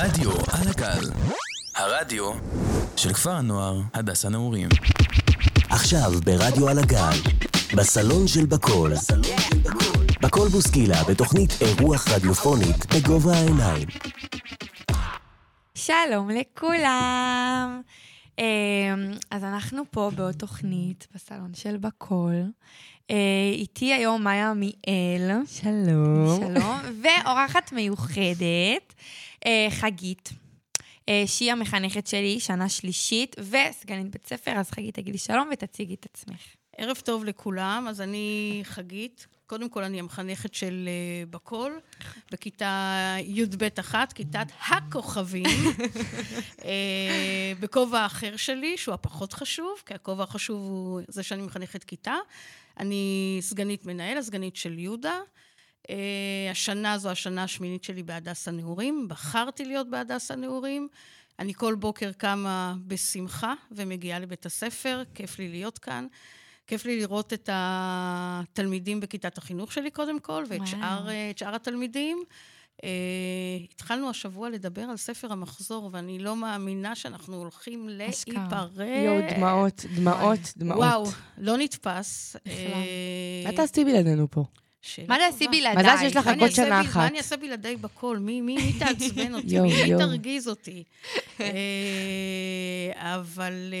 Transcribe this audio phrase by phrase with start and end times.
[0.00, 1.10] רדיו על הגל,
[1.76, 2.32] הרדיו
[2.96, 4.68] של כפר הנוער הדס הנעורים.
[5.70, 7.18] עכשיו ברדיו על הגל,
[7.76, 8.92] בסלון של בקול.
[10.22, 13.88] בקול בוסקילה בתוכנית אירוח רדיופונית בגובה העיניים.
[15.74, 17.80] שלום לכולם.
[18.38, 18.44] אמ,
[19.30, 22.42] אז אנחנו פה בעוד תוכנית בסלון של בקול.
[23.10, 23.16] אה,
[23.52, 25.44] איתי היום מאיה עמיאל.
[25.46, 26.40] שלום.
[26.40, 26.78] שלום.
[27.02, 28.94] ואורחת מיוחדת,
[29.70, 30.32] חגית.
[31.08, 36.06] אה, שהיא המחנכת שלי, שנה שלישית, וסגנית בית ספר, אז חגית, תגידי שלום ותציגי את
[36.12, 36.40] עצמך.
[36.76, 39.26] ערב טוב לכולם, אז אני חגית.
[39.46, 41.80] קודם כל, אני המחנכת של אה, בקול,
[42.32, 45.44] בכיתה י"ב אחת, כיתת הכוכבים,
[46.64, 52.14] אה, בכובע האחר שלי, שהוא הפחות חשוב, כי הכובע החשוב הוא זה שאני מחנכת כיתה.
[52.78, 55.20] אני סגנית מנהל, הסגנית של יהודה.
[55.88, 55.90] Uh,
[56.50, 59.06] השנה זו השנה השמינית שלי בהדס הנעורים.
[59.08, 60.88] בחרתי להיות בהדס הנעורים.
[61.38, 66.06] אני כל בוקר קמה בשמחה ומגיעה לבית הספר, כיף לי להיות כאן.
[66.66, 72.22] כיף לי לראות את התלמידים בכיתת החינוך שלי קודם כל, ואת שאר, אה, שאר התלמידים.
[72.76, 72.80] Uh,
[73.72, 78.80] התחלנו השבוע לדבר על ספר המחזור, ואני לא מאמינה שאנחנו הולכים להיפרד.
[79.04, 80.78] יואו, דמעות, דמעות, דמעות.
[80.78, 81.06] וואו,
[81.38, 82.36] לא נתפס.
[83.44, 84.44] מה תעשי בלעדינו פה?
[85.08, 85.94] מה תעשי בלעדיי?
[85.94, 86.96] מזל שיש לך רק עוד שנה אחת.
[86.96, 88.18] מה אני אעשה בלעדיי בקול?
[88.18, 89.60] מי, מי, מי תעצבן אותי?
[89.60, 90.84] מי תרגיז אותי?
[92.94, 93.74] אבל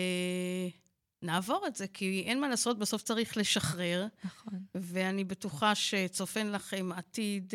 [1.22, 4.06] נעבור את זה, כי אין מה לעשות, בסוף צריך לשחרר.
[4.24, 4.54] נכון.
[4.74, 7.54] ואני בטוחה שצופן לכם עתיד...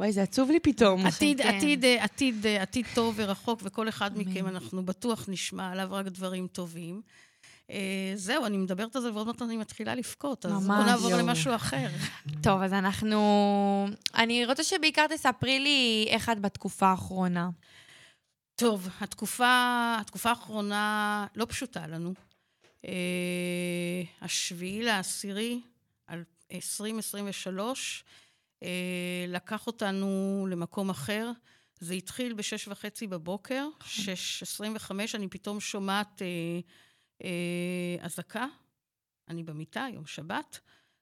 [0.00, 1.06] וואי, זה עצוב לי פתאום.
[1.06, 1.48] עתיד, כן.
[1.48, 7.02] עתיד, עתיד, עתיד טוב ורחוק, וכל אחד מכם, אנחנו בטוח נשמע עליו רק דברים טובים.
[7.70, 11.54] אה, זהו, אני מדברת על זה ועוד מעט אני מתחילה לבכות, אז בואו נעבור למשהו
[11.54, 11.88] אחר.
[12.44, 13.88] טוב, אז אנחנו...
[14.14, 17.50] אני רוצה שבעיקר תספרי לי איך את בתקופה האחרונה.
[18.56, 22.14] טוב, התקופה, התקופה האחרונה לא פשוטה לנו.
[22.84, 25.60] אה, השביעי לעשירי,
[26.52, 28.04] 2023,
[28.62, 28.68] אה,
[29.28, 31.30] לקח אותנו למקום אחר.
[31.80, 36.22] זה התחיל בשש וחצי בבוקר, שש עשרים וחמש, אני פתאום שומעת
[38.00, 38.46] אזעקה.
[39.28, 40.58] אני במיטה, יום שבת,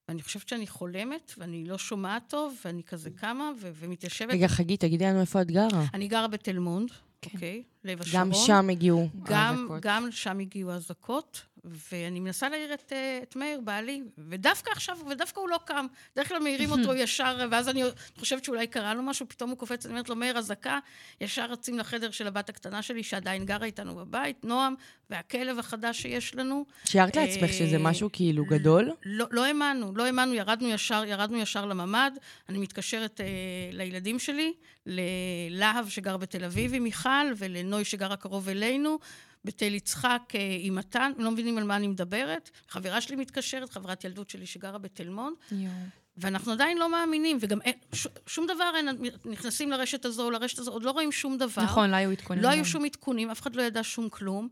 [0.08, 4.30] ואני חושבת שאני חולמת, ואני לא שומעת טוב, ואני כזה קמה ו- ומתיישבת.
[4.34, 5.84] רגע, חגית, תגידי לנו איפה את גרה.
[5.94, 6.90] אני גרה בתל מונד,
[7.22, 7.30] כן.
[7.34, 7.62] אוקיי?
[7.84, 8.22] לב השרון.
[8.24, 9.80] גם שם הגיעו גם, האזעקות.
[9.82, 11.46] גם שם הגיעו אזעקות,
[11.92, 15.86] ואני מנסה להעיר את, אה, את מאיר, בעלי, ודווקא עכשיו, ודווקא הוא לא קם.
[16.12, 17.82] בדרך כלל מעירים אותו ישר, ואז אני
[18.18, 20.78] חושבת שאולי קרה לו משהו, פתאום הוא קופץ, אני אומרת לו, מאיר, אזעקה,
[21.20, 24.74] ישר רצים לחדר של הבת הקטנה שלי, שעדיין גרה איתנו בבית, נועם,
[25.10, 26.64] והכלב החדש שיש לנו.
[26.84, 28.92] שיערת לעצמך שזה משהו כאילו גדול?
[29.04, 32.10] לא, לא האמנו, לא האמנו, ירדנו ישר, ירדנו ישר לממ"ד.
[32.48, 33.26] אני מתקשרת אה,
[33.72, 34.52] לילדים שלי,
[34.86, 38.98] ללהב שגר בתל אביב עם מיכל, ולנוי שגרה קרוב אלינו,
[39.48, 42.50] בתל יצחק אה, עם מתן, לא מבינים על מה אני מדברת.
[42.68, 45.36] חברה שלי מתקשרת, חברת ילדות שלי שגרה בתל מונד.
[46.16, 48.88] ואנחנו עדיין לא מאמינים, וגם אין, ש, שום דבר אין,
[49.24, 51.62] נכנסים לרשת הזו או לרשת הזו, עוד לא רואים שום דבר.
[51.62, 52.42] נכון, לא היו עדכונים.
[52.42, 54.48] לא היו שום עדכונים, אף אחד לא ידע שום כלום.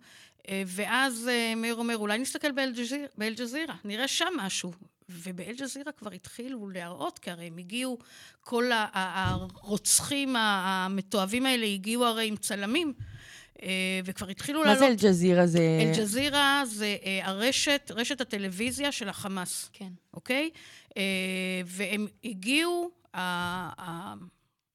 [0.48, 3.34] אה, ואז אה, מאיר אומר, אולי נסתכל באל-ג'זירה, באל
[3.84, 4.72] נראה שם משהו.
[5.08, 7.98] ובאל-ג'זירה כבר התחילו להראות, כי הרי הם הגיעו,
[8.40, 12.92] כל הרוצחים המתועבים האלה הגיעו הרי עם צלמים.
[14.04, 14.80] וכבר התחילו לעלות...
[14.80, 15.46] מה זה אל-ג'זירה?
[15.46, 15.78] זה...
[15.80, 19.70] אל-ג'זירה זה הרשת, רשת הטלוויזיה של החמאס.
[19.72, 19.92] כן.
[20.14, 20.50] אוקיי?
[21.66, 22.90] והם הגיעו,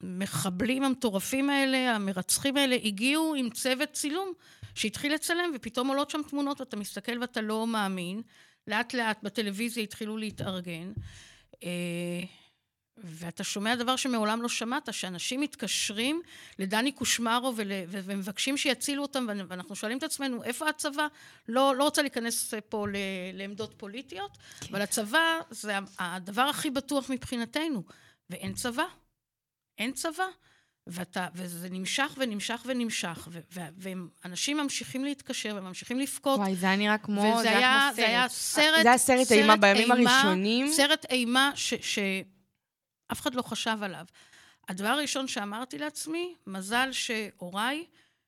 [0.01, 4.33] המחבלים המטורפים האלה, המרצחים האלה, הגיעו עם צוות צילום
[4.75, 8.21] שהתחיל לצלם, ופתאום עולות שם תמונות, ואתה מסתכל ואתה לא מאמין.
[8.67, 10.91] לאט לאט בטלוויזיה התחילו להתארגן.
[13.03, 16.21] ואתה שומע דבר שמעולם לא שמעת, שאנשים מתקשרים
[16.59, 21.07] לדני קושמרו ול, ומבקשים שיצילו אותם, ואנחנו שואלים את עצמנו, איפה הצבא?
[21.47, 22.95] לא, לא רוצה להיכנס פה ל,
[23.33, 24.67] לעמדות פוליטיות, כן.
[24.69, 27.83] אבל הצבא זה הדבר הכי בטוח מבחינתנו,
[28.29, 28.85] ואין צבא.
[29.77, 30.25] אין צבא.
[30.87, 33.59] ואתה, וזה נמשך ונמשך ונמשך, ו, ו,
[34.23, 36.39] ואנשים ממשיכים להתקשר וממשיכים לבכות.
[36.39, 39.91] וואי, זה היה נראה כמו, זה היה, זה היה סרט, זה היה סרט אימה בימים
[39.91, 40.71] הראשונים.
[40.71, 41.73] סרט אימה ש...
[41.73, 41.99] ש
[43.11, 44.05] אף אחד לא חשב עליו.
[44.69, 47.85] הדבר הראשון שאמרתי לעצמי, מזל שהוריי,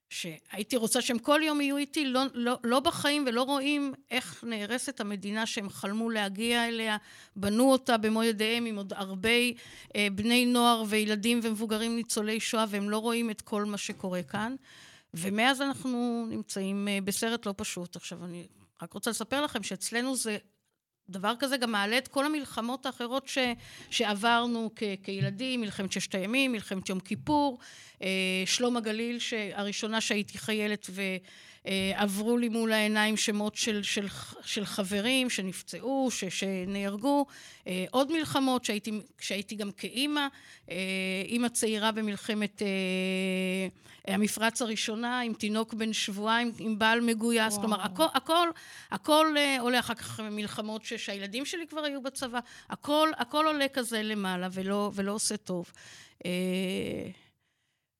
[0.09, 5.00] שהייתי רוצה שהם כל יום יהיו איתי, לא, לא, לא בחיים ולא רואים איך נהרסת
[5.00, 6.97] המדינה שהם חלמו להגיע אליה,
[7.35, 9.30] בנו אותה במו ידיהם עם עוד הרבה
[9.95, 14.56] אה, בני נוער וילדים ומבוגרים ניצולי שואה, והם לא רואים את כל מה שקורה כאן.
[15.13, 17.95] ומאז אנחנו נמצאים אה, בסרט לא פשוט.
[17.95, 18.47] עכשיו, אני
[18.81, 20.38] רק רוצה לספר לכם שאצלנו זה
[21.10, 23.38] דבר כזה גם מעלה את כל המלחמות האחרות ש,
[23.90, 27.60] שעברנו כ, כילדים, מלחמת ששת הימים, מלחמת יום כיפור,
[28.04, 28.08] אה,
[28.46, 29.18] שלום הגליל,
[29.54, 30.90] הראשונה שהייתי חיילת
[31.65, 34.07] ועברו לי מול העיניים שמות של, של,
[34.42, 37.25] של חברים שנפצעו, ש, שנהרגו,
[37.68, 40.27] אה, עוד מלחמות שהייתי, שהייתי גם כאימא,
[40.69, 40.75] אה,
[41.25, 42.62] אימא צעירה במלחמת
[44.07, 48.48] המפרץ הראשונה, עם תינוק בן שבועיים, עם בעל מגויס, כלומר, הכל, הכל,
[48.92, 52.39] הכל עולה אחר כך מלחמות ש, שהילדים שלי כבר היו בצבא,
[52.69, 55.71] הכל, הכל עולה כזה למעלה ולא, ולא עושה טוב.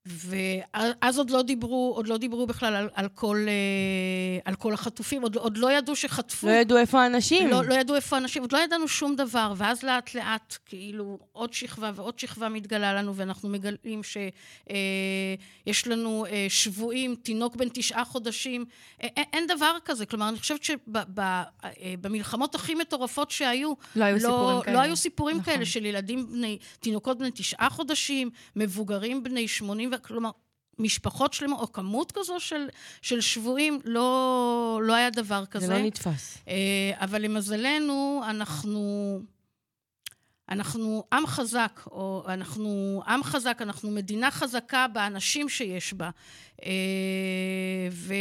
[0.06, 5.22] ואז עוד לא דיברו, עוד לא דיברו בכלל על, על, כל, אה, על כל החטופים,
[5.22, 6.46] עוד, עוד לא ידעו שחטפו.
[6.46, 7.48] לא ידעו איפה האנשים.
[7.48, 11.52] לא, לא ידעו איפה האנשים, עוד לא ידענו שום דבר, ואז לאט לאט, כאילו, עוד
[11.52, 14.32] שכבה ועוד שכבה מתגלה לנו, ואנחנו מגלים שיש
[15.86, 18.64] אה, לנו אה, שבויים, תינוק בן תשעה חודשים,
[19.02, 20.06] אה, אין דבר כזה.
[20.06, 24.76] כלומר, אני חושבת שבמלחמות הכי מטורפות שהיו, לא היו לא, סיפורים כאלה.
[24.76, 25.54] לא היו סיפורים נכון.
[25.54, 30.30] כאלה של ילדים בני, תינוקות בני תשעה חודשים, מבוגרים בני שמונים כלומר,
[30.78, 32.66] משפחות שלמות, או כמות כזו של,
[33.02, 35.66] של שבויים, לא, לא היה דבר כזה.
[35.66, 36.38] זה לא נתפס.
[36.48, 39.20] אה, אבל למזלנו, אנחנו...
[40.48, 46.10] אנחנו עם חזק, או אנחנו עם חזק, אנחנו מדינה חזקה באנשים שיש בה.
[46.64, 46.70] אה,
[47.90, 48.14] ו...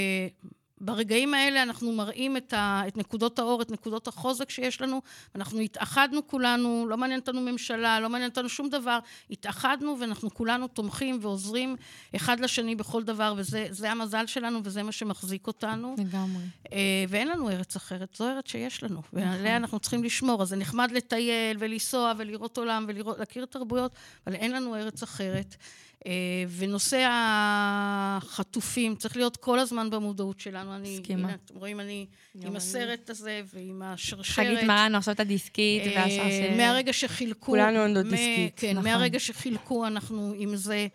[0.86, 5.02] ברגעים האלה אנחנו מראים את, ה, את נקודות האור, את נקודות החוזק שיש לנו.
[5.36, 9.00] אנחנו התאחדנו כולנו, לא מעניין אותנו ממשלה, לא מעניין אותנו שום דבר.
[9.30, 11.76] התאחדנו ואנחנו כולנו תומכים ועוזרים
[12.16, 15.96] אחד לשני בכל דבר, וזה המזל שלנו וזה מה שמחזיק אותנו.
[15.98, 16.44] לגמרי.
[16.74, 19.20] אה, ואין לנו ארץ אחרת, זו ארץ שיש לנו, נכון.
[19.20, 20.42] ועליה אנחנו צריכים לשמור.
[20.42, 23.92] אז זה נחמד לטייל ולנסוע ולראות עולם ולהכיר תרבויות,
[24.28, 25.56] אבל אין לנו ארץ אחרת.
[26.06, 26.12] אה,
[26.58, 30.72] ונושא החטופים צריך להיות כל הזמן במודעות שלנו.
[30.80, 31.28] מסכימה.
[31.28, 32.06] הנה, אתם רואים, אני
[32.42, 34.46] עם הסרט הזה ועם השרשרת.
[34.46, 36.58] חגית מרנו עכשיו את הדיסקית אה, והשרשרת.
[36.58, 37.46] מהרגע שחילקו...
[37.46, 38.54] כולנו עומדות דיסקית.
[38.56, 38.84] כן, נכון.
[38.84, 40.88] מהרגע שחילקו אנחנו עם זה,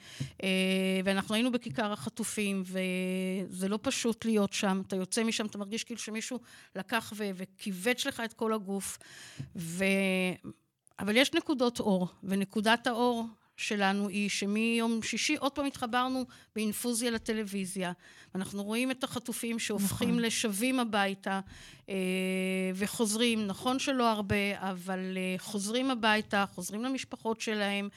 [0.43, 0.49] אה,
[1.05, 4.83] ואנחנו היינו בכיכר החטופים, וזה לא פשוט להיות שם.
[4.87, 6.39] אתה יוצא משם, אתה מרגיש כאילו שמישהו
[6.77, 8.99] לקח וכיווץ לך את כל הגוף.
[9.57, 9.85] ו...
[10.99, 13.27] אבל יש נקודות אור, ונקודת האור
[13.59, 16.25] שלנו היא שמיום שישי עוד פעם התחברנו
[16.57, 17.93] באינפוזיה לטלוויזיה.
[18.35, 20.23] אנחנו רואים את החטופים שהופכים נכון.
[20.23, 21.41] לשבים הביתה
[21.89, 21.95] אה,
[22.75, 27.89] וחוזרים, נכון שלא הרבה, אבל אה, חוזרים הביתה, חוזרים למשפחות שלהם,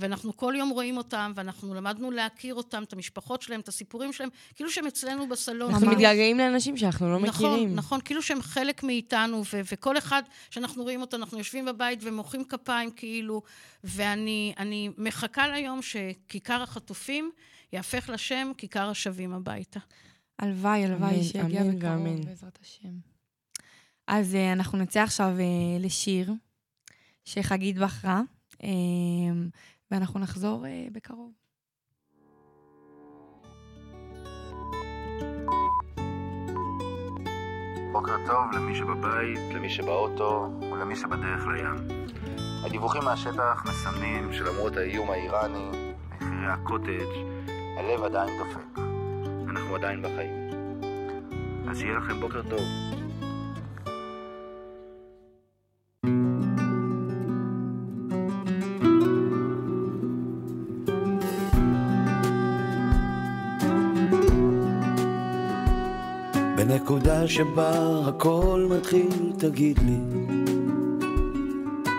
[0.00, 4.28] ואנחנו כל יום רואים אותם, ואנחנו למדנו להכיר אותם, את המשפחות שלהם, את הסיפורים שלהם,
[4.54, 5.70] כאילו שהם אצלנו בסלון.
[5.70, 7.74] אנחנו מתגעגעים לאנשים שאנחנו לא נכון, מכירים.
[7.74, 12.44] נכון, כאילו שהם חלק מאיתנו, ו- וכל אחד שאנחנו רואים אותו, אנחנו יושבים בבית ומוחאים
[12.44, 13.42] כפיים כאילו,
[13.84, 17.30] ואני מחכה ליום שכיכר החטופים
[17.72, 19.80] יהפך לשם כיכר השבים הביתה.
[20.38, 23.16] הלוואי, הלוואי, שיגיע בקרוב, בעזרת השם.
[24.06, 26.32] אז uh, אנחנו נצא עכשיו uh, לשיר
[27.24, 28.22] שחגית בחרה,
[28.52, 28.66] uh,
[29.90, 31.32] ואנחנו נחזור uh, בקרוב.
[37.92, 42.06] בוקר טוב למי שבבית, למי שבאוטו ולמי שבדרך לים.
[42.64, 47.12] הדיווחים מהשטח מסמנים שלמרות האיום האיראני, מחירי הקוטג',
[47.78, 48.78] הלב עדיין דופק.
[49.50, 50.50] אנחנו עדיין בחיים.
[51.70, 52.95] אז שיהיה לכם בוקר טוב.
[67.26, 69.96] שבה הכל מתחיל, תגיד לי,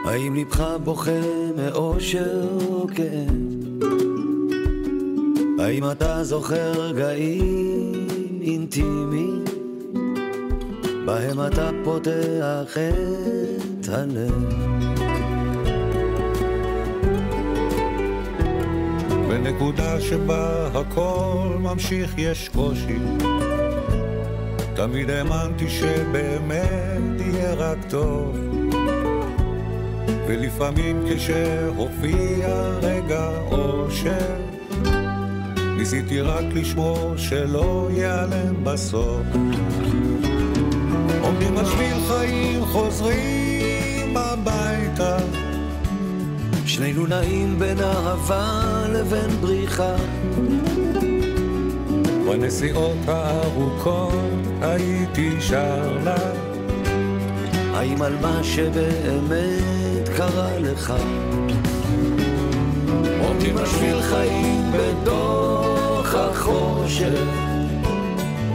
[0.06, 1.12] האם ליבך בוכה
[1.56, 3.58] מאושר או כאב?
[5.60, 8.08] האם אתה זוכר רגעים
[8.42, 9.44] אינטימיים
[11.06, 12.78] בהם אתה פותח
[13.80, 14.68] את הלב?
[19.30, 22.98] בנקודה שבה הכל ממשיך יש קושי
[24.78, 28.38] תמיד האמנתי שבאמת יהיה רק טוב.
[30.28, 32.48] ולפעמים כשהופיע
[32.82, 34.36] רגע אושר
[35.78, 39.22] ניסיתי רק לשמור שלא ייעלם בסוף.
[41.22, 45.18] עומדים על שביל חיים חוזרים הביתה.
[46.66, 49.96] שנינו נעים בין אהבה לבין בריחה.
[52.28, 56.16] בנסיעות הארוכות הייתי שר לה
[57.74, 60.94] האם על מה שבאמת קרה לך
[63.22, 67.48] עומדים על שביל חיים בתוך החושך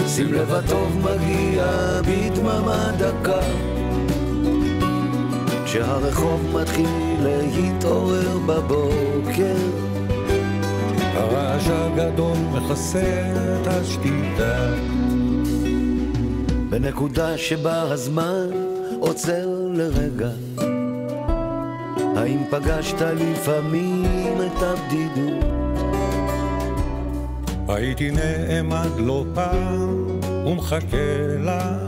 [0.06, 1.64] שים לב הטוב מגיע
[2.06, 3.40] בדממה דקה
[5.72, 6.86] כשהרחוב מתחיל
[7.22, 9.56] להתעורר בבוקר.
[11.14, 13.32] הרעש הגדול מכסה
[13.62, 14.68] את השתיקה.
[16.72, 18.46] בנקודה שבה הזמן
[19.00, 20.30] עוצר לרגע.
[22.16, 25.44] האם פגשת לפעמים את הבדידות?
[27.68, 30.06] הייתי נעמד לא פעם
[30.46, 31.78] ומחכה לה,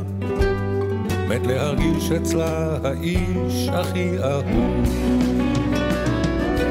[1.28, 4.88] מת להרגיש אצלה האיש הכי אהוב.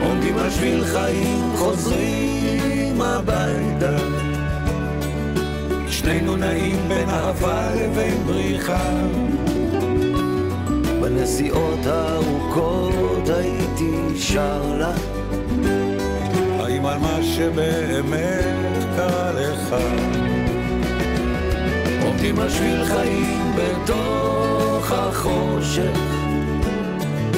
[0.02, 4.23] עומדים על שביל חיים, חוזרים הביתה.
[6.04, 8.92] שנינו נעים בין אהבה לבין בריחה.
[11.02, 14.94] בנסיעות הארוכות הייתי שר לה.
[16.60, 19.76] האם על מה שבאמת קרה לך?
[22.06, 26.00] עומדים על שביל חיים בתוך החושך.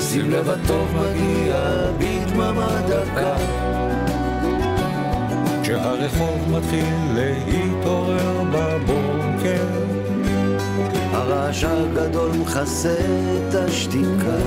[0.02, 1.56] שים לב הטוב מגיע
[1.98, 3.65] בדממה דקה.
[5.76, 9.68] כשהרחוב מתחיל להתעורר בבוקר,
[11.12, 14.38] הרעש הגדול מכסה את השתיקה.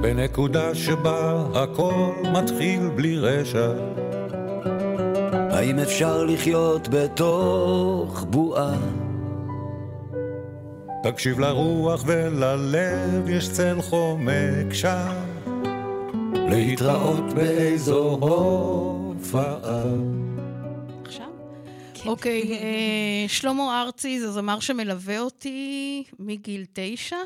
[0.00, 3.72] בנקודה שבה הכל מתחיל בלי רשע.
[5.50, 8.74] האם אפשר לחיות בתוך בועה?
[11.02, 15.12] תקשיב לרוח וללב, יש צל חומק שם.
[16.34, 18.18] להתראות באיזו
[19.32, 19.82] הופעה.
[21.04, 21.28] עכשיו?
[22.06, 27.16] אוקיי, אה, שלמה ארצי זה זמר שמלווה אותי מגיל תשע.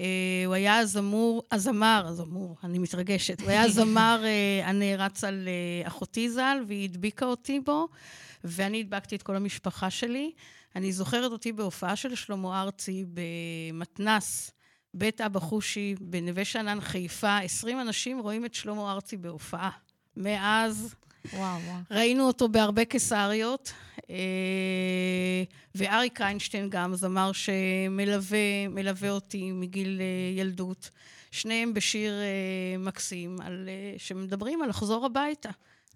[0.00, 0.04] אה,
[0.46, 3.40] הוא היה הזמור, הזמר, הזמור, אני מתרגשת.
[3.40, 7.88] הוא היה הזמר אה, הנערץ על אה, אחותי ז"ל, והיא הדביקה אותי בו,
[8.44, 10.32] ואני הדבקתי את כל המשפחה שלי.
[10.76, 14.50] אני זוכרת אותי בהופעה של שלמה ארצי במתנס,
[14.94, 17.38] בית אבא חושי, בנווה שאנן, חיפה.
[17.38, 19.70] 20 אנשים רואים את שלמה ארצי בהופעה.
[20.16, 20.94] מאז
[21.32, 21.58] וואו.
[21.90, 23.72] ראינו אותו בהרבה קיסריות,
[24.10, 24.16] אה,
[25.74, 30.90] ואריק איינשטיין גם, זמר שמלווה אותי מגיל אה, ילדות.
[31.30, 33.68] שניהם בשיר אה, מקסים, על,
[33.98, 35.50] שמדברים על לחזור הביתה.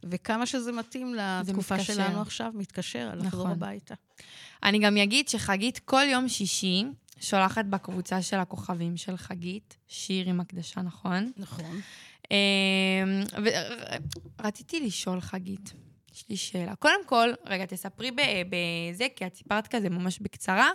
[0.04, 1.94] וכמה שזה מתאים לתקופה מתקשר.
[1.94, 3.50] שלנו עכשיו, מתקשר על לחזור נכון.
[3.50, 3.94] הביתה.
[4.62, 6.84] אני גם אגיד שחגית כל יום שישי
[7.20, 11.32] שולחת בקבוצה של הכוכבים של חגית, שיר עם הקדשה, נכון?
[11.36, 11.80] נכון.
[14.38, 15.72] ורציתי לשאול, חגית,
[16.14, 16.74] יש לי שאלה.
[16.74, 18.10] קודם כל, רגע, תספרי
[18.50, 20.70] בזה, כי את סיפרת כזה ממש בקצרה.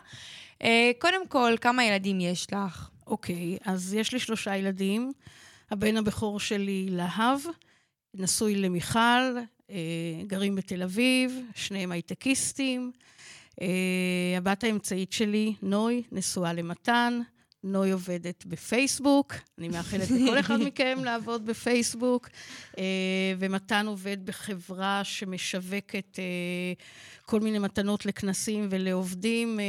[0.62, 2.90] אה, קודם כל, כמה ילדים יש לך?
[3.08, 5.12] אוקיי, אז יש לי שלושה ילדים.
[5.72, 7.40] הבן הבכור שלי, להב,
[8.14, 9.38] נשוי למיכל,
[9.70, 9.76] אה,
[10.28, 12.92] גרים בתל אביב, שניהם הייטקיסטים.
[13.62, 17.22] אה, הבת האמצעית שלי, נוי, נשואה למתן.
[17.64, 22.30] נוי עובדת בפייסבוק, אני מאחלת לכל אחד מכם לעבוד בפייסבוק,
[22.78, 22.84] אה,
[23.40, 26.24] ומתן עובד בחברה שמשווקת אה,
[27.26, 29.60] כל מיני מתנות לכנסים ולעובדים.
[29.60, 29.66] אה,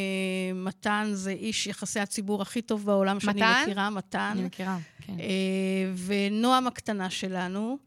[0.54, 3.62] מתן זה איש יחסי הציבור הכי טוב בעולם שאני מתן?
[3.62, 4.30] מכירה, מתן.
[4.32, 5.12] אני מכירה, כן.
[6.06, 7.78] ונועם הקטנה שלנו,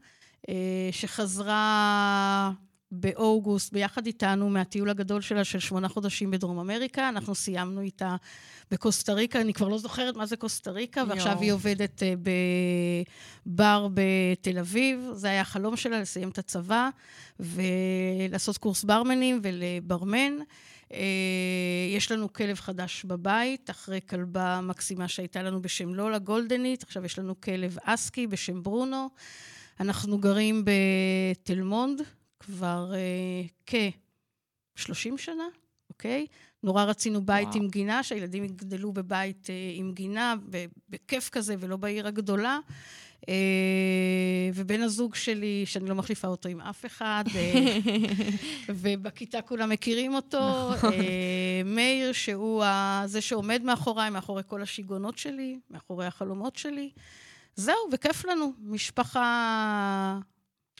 [0.92, 2.52] שחזרה
[2.92, 7.08] באוגוסט ביחד איתנו מהטיול הגדול שלה של שמונה חודשים בדרום אמריקה.
[7.08, 8.16] אנחנו סיימנו איתה
[8.70, 11.40] בקוסטה ריקה, אני כבר לא זוכרת מה זה קוסטה ריקה, ועכשיו.
[11.40, 12.14] היא עובדת אה,
[13.46, 15.08] בבר בתל אביב.
[15.12, 16.88] זה היה החלום שלה, לסיים את הצבא
[17.40, 20.38] ולעשות קורס ברמנים ולברמן.
[20.92, 20.98] אה,
[21.96, 27.18] יש לנו כלב חדש בבית, אחרי כלבה מקסימה שהייתה לנו בשם לולה גולדנית, עכשיו יש
[27.18, 29.10] לנו כלב אסקי בשם ברונו.
[29.80, 32.02] אנחנו גרים בתל מונד
[32.40, 35.44] כבר אה, כ-30 שנה,
[35.92, 36.26] אוקיי?
[36.62, 37.58] נורא רצינו בית וואו.
[37.62, 40.34] עם גינה, שהילדים יגדלו בבית אה, עם גינה,
[40.88, 42.58] בכיף כזה ולא בעיר הגדולה.
[43.28, 43.34] אה,
[44.54, 47.52] ובן הזוג שלי, שאני לא מחליפה אותו עם אף אחד, אה,
[48.68, 50.92] ובכיתה כולם מכירים אותו, נכון.
[50.92, 56.90] אה, מאיר, שהוא ה- זה שעומד מאחוריי, מאחורי כל השיגעונות שלי, מאחורי החלומות שלי.
[57.56, 58.52] זהו, וכיף לנו.
[58.60, 60.18] משפחה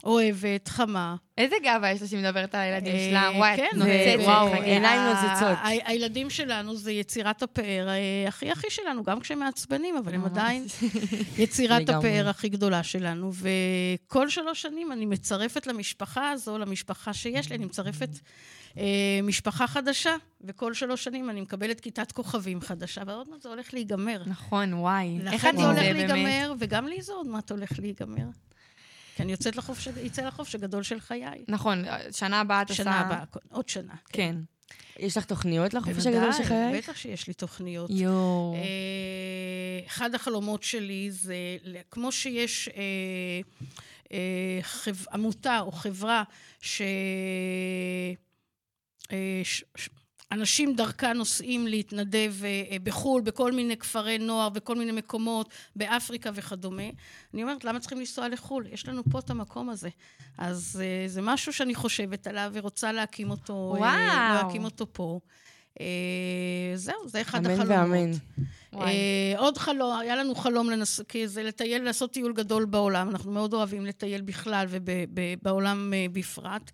[0.05, 1.17] אוהבת, חמה.
[1.39, 3.31] איזה גאווה יש לה שהיא מדברת על הילדים אה, שלה?
[3.37, 4.53] וואי, כן, נוצצת, וואו.
[4.53, 5.59] עיניים נוצצות.
[5.63, 10.25] הילדים שלנו זה יצירת הפאר אה, הכי הכי שלנו, גם כשהם מעצבנים, אבל הם.
[10.25, 10.65] עדיין
[11.39, 11.89] יצירת.
[11.89, 13.31] הפאר הכי גדולה שלנו.
[13.33, 18.11] וכל שלוש שנים אני מצרפת למשפחה הזו, למשפחה שיש לי, אני מצרפת
[18.79, 23.75] אה, משפחה חדשה, וכל שלוש שנים אני מקבלת כיתת כוכבים חדשה, ועוד מעט זה הולך
[23.75, 24.23] להיגמר.
[24.27, 25.19] נכון, וואי.
[25.27, 25.79] איך לכן זה הולך?
[25.79, 28.27] להיגמר, וגם לי זה עוד מעט הולך להיגמר.
[29.17, 31.45] כי אני יוצאת לחופש, יצא לחופש הגדול של חיי.
[31.49, 32.83] נכון, שנה הבאה את עושה...
[32.83, 33.95] שנה הבאה, עוד שנה.
[34.09, 34.37] כן.
[34.99, 36.85] יש לך תוכניות לחופש הגדול של בוודאי, חייך?
[36.85, 37.91] בטח שיש לי תוכניות.
[37.91, 38.55] יואו.
[38.55, 41.35] אה, אחד החלומות שלי זה,
[41.91, 43.41] כמו שיש אה,
[44.13, 44.61] אה,
[45.13, 46.23] עמותה או חברה
[46.61, 46.83] ש...
[50.33, 56.31] אנשים דרכה נוסעים להתנדב אה, אה, בחו"ל, בכל מיני כפרי נוער, בכל מיני מקומות, באפריקה
[56.35, 56.83] וכדומה.
[57.35, 58.67] אני אומרת, למה צריכים לנסוע לחו"ל?
[58.71, 59.89] יש לנו פה את המקום הזה.
[60.39, 64.35] אז אה, זה משהו שאני חושבת עליו ורוצה להקים אותו, וואו.
[64.35, 65.21] להקים אותו פה.
[66.75, 67.79] זהו, זה אחד אמן החלומות.
[67.79, 68.11] ואמן.
[68.81, 68.89] אה,
[69.39, 71.01] עוד חלום, היה לנו חלום לנס...
[71.09, 73.09] כי זה לטייל, לעשות טיול גדול בעולם.
[73.11, 76.71] אנחנו מאוד אוהבים לטייל בכלל ובעולם בפרט.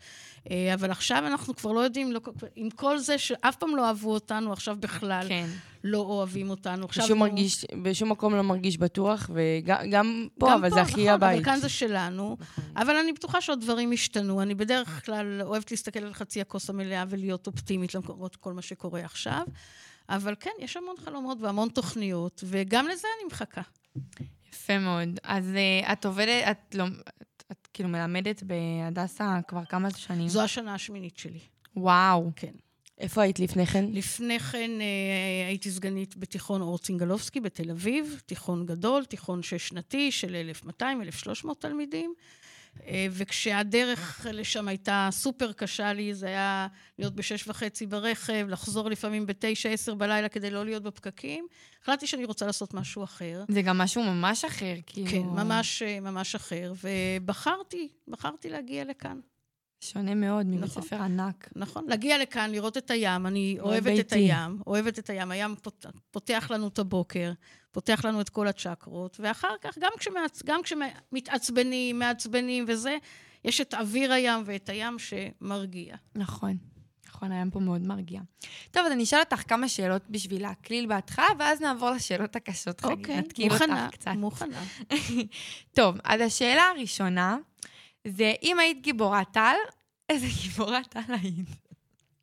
[0.51, 2.21] אה, אבל עכשיו אנחנו כבר לא יודעים, לא,
[2.57, 5.47] עם כל זה שאף פעם לא אהבו אותנו, עכשיו בכלל כן.
[5.85, 6.85] לא אוהבים אותנו.
[6.85, 10.75] עכשיו בשום, הוא- מרגיש, בשום מקום לא מרגיש בטוח, וגם גם פה, גם אבל פה,
[10.75, 11.37] זה הכי נכון, הבית.
[11.37, 12.37] אבל כאן זה שלנו.
[12.77, 14.43] אבל אני בטוחה שעוד דברים השתנו.
[14.43, 19.01] אני בדרך כלל אוהבת להסתכל על חצי הכוס המלאה ולהיות אופטימית למרות כל מה שקורה
[19.05, 19.43] עכשיו.
[20.09, 23.63] אבל כן, יש המון חלומות והמון תוכניות, וגם לזה אני מחכה.
[24.53, 25.21] יפה מאוד.
[25.23, 26.85] אז uh, את עובדת, את לא...
[27.23, 30.29] את, את כאילו מלמדת בהדסה כבר כמה שנים.
[30.29, 31.41] זו השנה השמינית שלי.
[31.77, 32.31] וואו.
[32.37, 32.53] כן.
[32.99, 33.85] איפה היית לפני כן?
[33.93, 40.37] לפני כן אה, הייתי סגנית בתיכון אור צינגלובסקי בתל אביב, תיכון גדול, תיכון שש-שנתי של
[40.67, 42.15] 1,200-1,300 תלמידים.
[42.87, 46.67] אה, וכשהדרך לשם הייתה סופר קשה לי, זה היה
[46.99, 51.47] להיות בשש וחצי ברכב, לחזור לפעמים בתשע, עשר בלילה כדי לא להיות בפקקים.
[51.83, 53.45] החלטתי שאני רוצה לעשות משהו אחר.
[53.49, 55.11] זה גם משהו ממש אחר, כאילו...
[55.11, 56.73] כן, ממש, אה, ממש אחר.
[56.83, 59.21] ובחרתי, בחרתי להגיע לכאן.
[59.81, 60.83] שונה מאוד מבית נכון.
[60.83, 61.49] ספר ענק.
[61.57, 63.27] נכון, להגיע לכאן, לראות את הים.
[63.27, 64.15] אני אוהבת את ביתי.
[64.15, 65.31] הים, אוהבת את הים.
[65.31, 67.33] הים פות, פותח לנו את הבוקר,
[67.79, 72.97] פותח לנו את כל הצ'קרות, ואחר כך, גם, כשמעצ, גם כשמתעצבנים, מעצבנים וזה,
[73.45, 75.97] יש את אוויר הים ואת הים שמרגיע.
[76.15, 76.57] נכון.
[77.09, 78.21] נכון, הים פה מאוד מרגיע.
[78.71, 82.99] טוב, אז אני אשאל אותך כמה שאלות בשביל להקליל בהתחלה, ואז נעבור לשאלות הקשות, חגית.
[82.99, 84.13] אוקיי, נתקיל מוכנה, אותך קצת.
[84.17, 84.63] מוכנה.
[85.77, 87.37] טוב, אז השאלה הראשונה
[88.07, 89.57] זה, אם היית גיבורת על,
[90.09, 91.49] איזה גיבורת על היית?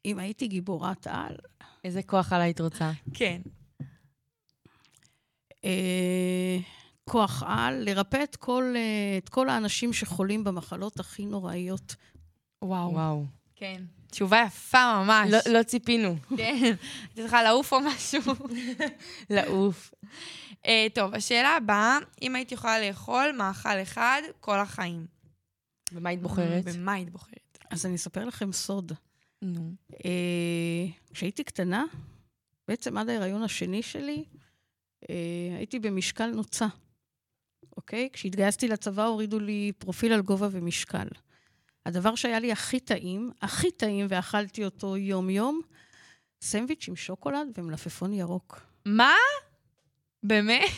[0.06, 1.36] אם הייתי גיבורת על,
[1.84, 2.92] איזה כוח על היית רוצה?
[3.14, 3.42] כן.
[5.66, 6.58] אה,
[7.04, 11.96] כוח על, לרפא את כל, אה, את כל האנשים שחולים במחלות הכי נוראיות.
[12.62, 12.92] וואו.
[12.92, 13.26] וואו.
[13.56, 13.82] כן.
[14.12, 15.32] תשובה יפה ממש.
[15.32, 16.16] לא, לא ציפינו.
[16.38, 16.56] כן.
[16.62, 16.76] הייתי
[17.16, 18.22] צריכה לעוף או משהו.
[19.30, 19.94] לעוף.
[20.64, 25.06] uh, טוב, השאלה הבאה, אם היית יכולה לאכול מאכל אחד כל החיים.
[25.92, 26.64] ומה היית בוחרת?
[26.66, 27.58] במה היית בוחרת?
[27.70, 28.92] אז אני אספר לכם סוד.
[29.42, 29.72] נו.
[30.06, 31.84] אה, כשהייתי קטנה,
[32.68, 34.24] בעצם עד ההיריון השני שלי,
[35.58, 36.66] הייתי במשקל נוצה,
[37.78, 38.10] אוקיי?
[38.14, 41.08] כשהתגייסתי לצבא הורידו לי פרופיל על גובה ומשקל.
[41.86, 45.62] הדבר שהיה לי הכי טעים, הכי טעים, ואכלתי אותו יום-יום,
[46.42, 48.62] סנדוויץ' עם שוקולד ומלפפון ירוק.
[48.86, 49.14] מה?
[50.24, 50.70] באמת?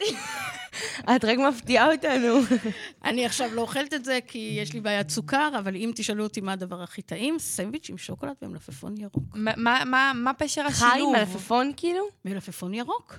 [1.16, 2.38] את רק מפתיעה אותנו.
[3.04, 6.40] אני עכשיו לא אוכלת את זה כי יש לי בעיית סוכר, אבל אם תשאלו אותי
[6.40, 9.24] מה הדבר הכי טעים, סנדוויץ' עם שוקולד ומלפפון ירוק.
[9.34, 11.16] מה- מה- מה- מה פשר חי השילוב?
[11.16, 12.04] מלפפון כאילו?
[12.24, 13.18] מלפפון ירוק.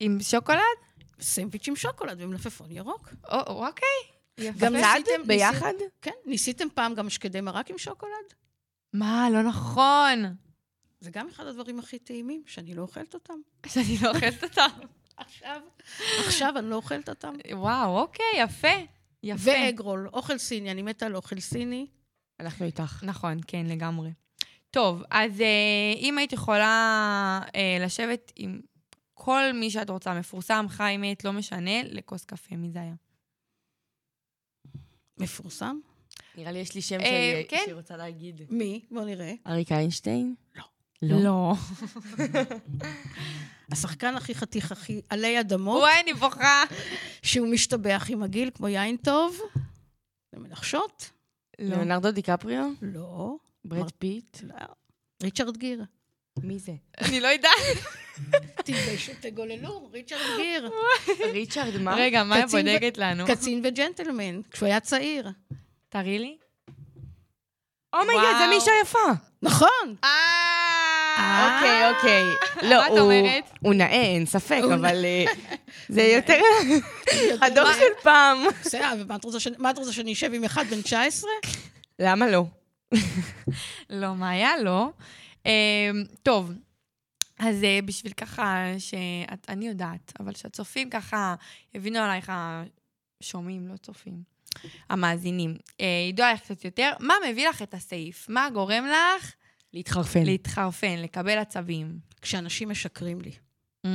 [0.00, 0.60] עם שוקולד?
[1.20, 3.08] סנדוויץ' עם שוקולד ומלפפון ירוק.
[3.32, 3.88] או, אוקיי.
[4.38, 4.66] יפה.
[4.66, 4.72] גם?
[4.76, 5.72] ניסיתם- ביחד?
[6.02, 8.12] כן, ניסיתם פעם גם שקדי מרק עם שוקולד?
[8.92, 10.24] מה, לא נכון.
[11.00, 13.34] זה גם אחד הדברים הכי טעימים, שאני לא אוכלת אותם.
[13.66, 14.68] שאני לא אוכלת אותם.
[15.16, 15.60] עכשיו,
[16.26, 17.34] עכשיו אני לא אוכלת אותם.
[17.52, 18.68] וואו, אוקיי, יפה.
[19.22, 19.50] יפה.
[19.50, 21.86] ואגרול, אוכל סיני, אני מתה על אוכל סיני.
[22.40, 23.00] אנחנו איתך.
[23.06, 24.10] נכון, כן, לגמרי.
[24.70, 25.46] טוב, אז אה,
[25.96, 28.60] אם היית יכולה אה, לשבת עם
[29.22, 32.94] כל מי שאת רוצה, מפורסם, חי, מת, לא משנה, לכוס קפה, מי זה היה?
[35.18, 35.78] מפורסם?
[36.36, 37.72] נראה לי יש לי שם אה, שאני כן.
[37.72, 38.40] רוצה להגיד.
[38.50, 38.84] מי?
[38.90, 39.34] בוא נראה.
[39.46, 40.34] אריק איינשטיין?
[40.56, 40.64] לא.
[41.02, 41.54] לא.
[43.72, 46.62] השחקן הכי חתיך, הכי עלי אדמות, וואי, אני בוכה.
[47.22, 49.38] שהוא משתבח עם הגיל, כמו יין טוב.
[50.32, 51.10] ומנחשות?
[51.58, 51.68] לא.
[51.68, 52.70] ליאונרדו דיקפריו?
[52.82, 53.36] לא.
[53.64, 54.38] ברד פיט?
[54.42, 54.54] לא.
[55.22, 55.84] ריצ'רד גיר.
[56.38, 56.72] מי זה?
[57.00, 57.52] אני לא יודעת.
[58.56, 60.70] תתביישו, תגגלו, ריצ'רד גיר.
[61.32, 61.94] ריצ'רד, מה?
[61.94, 63.24] רגע, מה ו- בודקת לנו?
[63.26, 65.28] קצין וג'נטלמן, כשהוא היה צעיר.
[65.88, 66.36] תראי לי.
[67.94, 68.48] אומייגד, זה וואו.
[68.54, 68.98] מישה יפה.
[69.42, 69.94] נכון.
[70.04, 72.22] אה, אוקיי, אוקיי.
[72.70, 73.12] לא, את הוא-
[73.74, 75.24] נאה, אין ספק, אבל אה,
[75.88, 76.40] זה יותר
[77.42, 78.38] הדור של פעם.
[78.60, 79.38] בסדר, ומה את רוצה
[79.70, 81.30] את רוצה שאני אשב עם אחד בן 19?
[81.98, 82.44] למה לא?
[83.90, 84.50] לא, מה היה?
[84.62, 84.88] לא.
[85.46, 85.90] אה,
[86.22, 86.52] טוב,
[87.40, 91.34] אז אה, בשביל ככה, שאת, אני יודעת, אבל שהצופים ככה
[91.74, 92.32] יבינו עלייך,
[93.20, 94.22] השומעים, לא צופים,
[94.90, 98.28] המאזינים, אה, ידעו עלייך קצת יותר, מה מביא לך את הסעיף?
[98.28, 99.34] מה גורם לך
[99.72, 100.22] להתחרפן.
[100.22, 101.98] להתחרפן, לקבל עצבים.
[102.22, 103.32] כשאנשים משקרים לי.
[103.86, 103.88] Mm,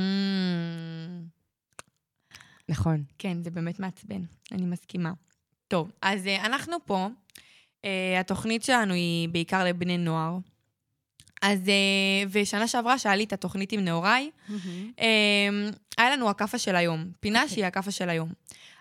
[2.68, 3.04] נכון.
[3.18, 5.12] כן, זה באמת מעצבן, אני מסכימה.
[5.68, 7.08] טוב, אז אה, אנחנו פה,
[8.20, 10.38] התוכנית שלנו היא בעיקר לבני נוער.
[11.42, 14.30] אז, אה, ושנה שעברה, שהיה לי את התוכנית עם נעוריי,
[15.00, 15.48] אה,
[15.98, 18.32] היה לנו הכאפה של היום, פינה שהיא הכאפה של היום.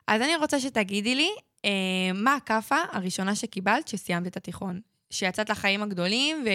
[0.07, 1.29] אז אני רוצה שתגידי לי,
[1.65, 1.69] אה,
[2.13, 4.81] מה הכאפה הראשונה שקיבלת כשסיימת את התיכון?
[5.09, 6.49] שיצאת לחיים הגדולים, ו...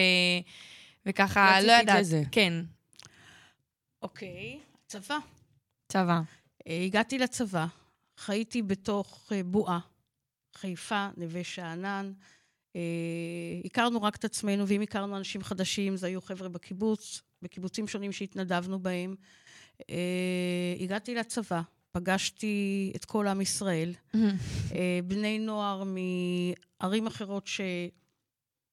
[1.05, 1.99] וככה, לא לא ידעת.
[1.99, 2.23] לזה.
[2.31, 2.53] כן,
[4.01, 5.17] אוקיי, צבא.
[5.87, 6.21] צבא.
[6.67, 7.65] אה, הגעתי לצבא,
[8.17, 9.79] חייתי בתוך בועה,
[10.55, 12.11] חיפה, נווה שאנן.
[12.75, 12.81] אה,
[13.65, 18.79] הכרנו רק את עצמנו, ואם הכרנו אנשים חדשים, זה היו חבר'ה בקיבוץ, בקיבוצים שונים שהתנדבנו
[18.79, 19.15] בהם.
[19.89, 27.65] אה, הגעתי לצבא, פגשתי את כל עם ישראל, אה, בני נוער מערים אחרות שלא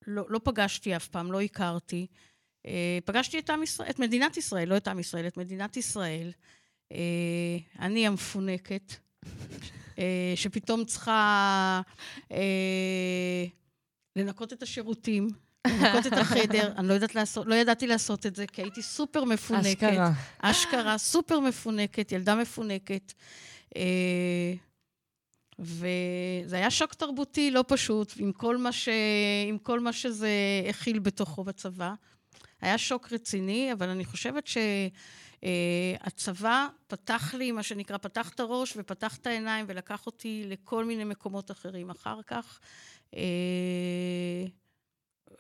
[0.07, 2.07] לא פגשתי אף פעם, לא הכרתי.
[2.67, 6.33] אה, פגשתי את עם ישראל, את מדינת ישראל, לא את עם ישראל, את מדינת ישראל.
[6.93, 8.95] אה, אני המפונקת,
[10.35, 11.81] שפתאום צריכה
[12.33, 13.45] אה,
[14.19, 15.29] לנקות את השירותים,
[15.67, 16.73] לנקות את החדר.
[16.79, 19.67] אני לא, יודעת לעשות, לא ידעתי לעשות את זה, כי הייתי סופר מפונקת.
[19.67, 20.13] אשכרה.
[20.39, 23.13] אשכרה, סופר מפונקת, ילדה מפונקת.
[23.77, 24.53] אה,
[25.59, 28.89] וזה היה שוק תרבותי לא פשוט, עם כל מה, ש...
[29.49, 30.31] עם כל מה שזה
[30.69, 31.95] הכיל בתוכו בצבא.
[32.61, 34.49] היה שוק רציני, אבל אני חושבת
[35.43, 41.05] שהצבא פתח לי, מה שנקרא, פתח את הראש ופתח את העיניים ולקח אותי לכל מיני
[41.05, 42.61] מקומות אחרים אחר כך.
[43.17, 44.47] אה,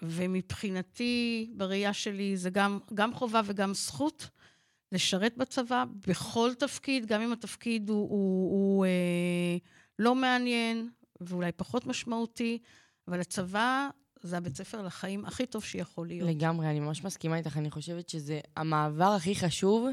[0.03, 4.29] ומבחינתי, בראייה שלי, זה גם, גם חובה וגם זכות
[4.93, 9.57] לשרת בצבא בכל תפקיד, גם אם התפקיד הוא, הוא, הוא אה,
[9.99, 10.89] לא מעניין
[11.21, 12.59] ואולי פחות משמעותי,
[13.09, 13.89] אבל הצבא
[14.23, 16.29] זה הבית ספר לחיים הכי טוב שיכול להיות.
[16.29, 17.57] לגמרי, אני ממש מסכימה איתך.
[17.57, 19.89] אני חושבת שזה המעבר הכי חשוב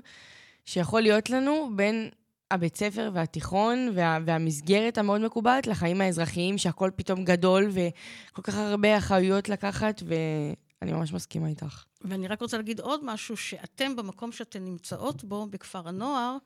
[0.66, 2.10] שיכול להיות לנו בין
[2.52, 8.98] הבית ספר והתיכון וה, והמסגרת המאוד מקובלת לחיים האזרחיים, שהכל פתאום גדול וכל כך הרבה
[8.98, 11.86] אחריות לקחת, ואני ממש מסכימה איתך.
[12.02, 16.38] ואני רק רוצה להגיד עוד משהו, שאתם במקום שאתן נמצאות בו, בכפר הנוער,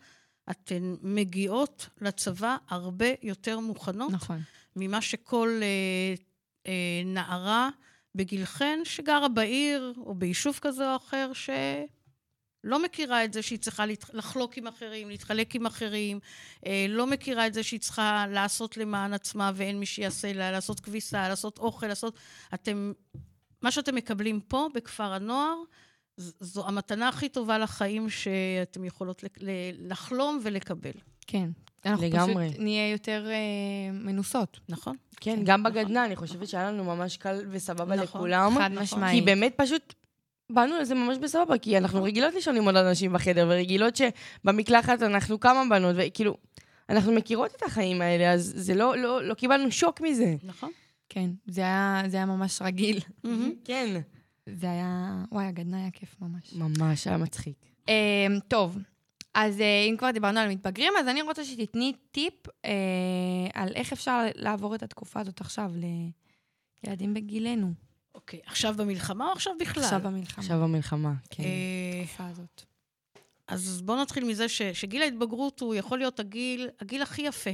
[0.52, 4.42] אתן מגיעות לצבא הרבה יותר מוכנות נכון.
[4.76, 6.14] ממה שכל אה,
[6.68, 7.70] אה, נערה
[8.16, 11.32] בגילכן שגרה בעיר או ביישוב כזה או אחר,
[12.64, 16.20] שלא מכירה את זה שהיא צריכה לחלוק עם אחרים, להתחלק עם אחרים,
[16.66, 20.80] אה, לא מכירה את זה שהיא צריכה לעשות למען עצמה ואין מי שיעשה לה, לעשות
[20.80, 22.20] כביסה, לעשות אוכל, לעשות...
[22.54, 22.94] אתם...
[23.62, 25.56] מה שאתם מקבלים פה, בכפר הנוער,
[26.40, 29.24] זו המתנה הכי טובה לחיים שאתם יכולות
[29.80, 30.92] לחלום ולקבל.
[31.28, 31.50] כן.
[31.86, 32.50] אנחנו לגמרי.
[32.50, 34.60] פשוט נהיה יותר אה, מנוסות.
[34.70, 34.96] נכון?
[35.22, 38.52] כן, גם בגדנ"ע, אני חושבת שהיה לנו ממש קל וסבבה נכון, לכולם.
[38.58, 38.84] חד נכון.
[38.84, 39.20] משמעית.
[39.20, 39.94] כי באמת פשוט
[40.50, 45.40] באנו לזה ממש בסבבה, כי אנחנו רגילות לישון עם עוד אנשים בחדר, ורגילות שבמקלחת אנחנו
[45.40, 46.38] כמה בנות, וכאילו,
[46.90, 50.36] אנחנו מכירות את החיים האלה, אז זה לא, לא, לא קיבלנו שוק מזה.
[50.44, 50.72] נכון?
[51.10, 53.00] כן, זה היה, זה היה ממש רגיל.
[53.64, 54.02] כן.
[54.46, 55.24] זה היה...
[55.32, 56.54] וואי, הגדנ"ע היה כיף ממש.
[56.54, 57.56] ממש, היה מצחיק.
[57.90, 58.78] אה, טוב,
[59.34, 62.34] אז אה, אם כבר דיברנו על מתבגרים, אז אני רוצה שתתני טיפ
[62.66, 62.72] אה,
[63.54, 65.72] על איך אפשר לעבור את התקופה הזאת עכשיו
[66.84, 67.74] לילדים בגילנו.
[68.20, 69.84] אוקיי, עכשיו במלחמה או עכשיו בכלל?
[69.84, 70.44] עכשיו במלחמה.
[70.44, 71.44] עכשיו המלחמה, כן.
[71.44, 71.50] אה,
[72.04, 72.62] בתקופה הזאת.
[73.48, 77.50] אז בואו נתחיל מזה ש, שגיל ההתבגרות הוא יכול להיות הגיל, הגיל הכי יפה.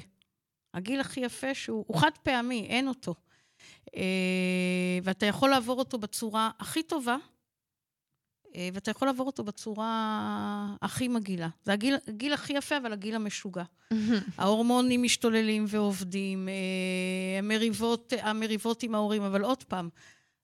[0.74, 3.16] הגיל הכי יפה שהוא הוא חד פעמי, אין אותו.
[3.96, 7.18] אה, ואתה יכול לעבור אותו בצורה הכי טובה,
[8.56, 11.50] אה, ואתה יכול לעבור אותו בצורה הכי מגעילה.
[11.64, 13.64] זה הגיל, הגיל הכי יפה, אבל הגיל המשוגע.
[14.38, 19.90] ההורמונים משתוללים ועובדים, אה, המריבות, המריבות עם ההורים, אבל עוד פעם,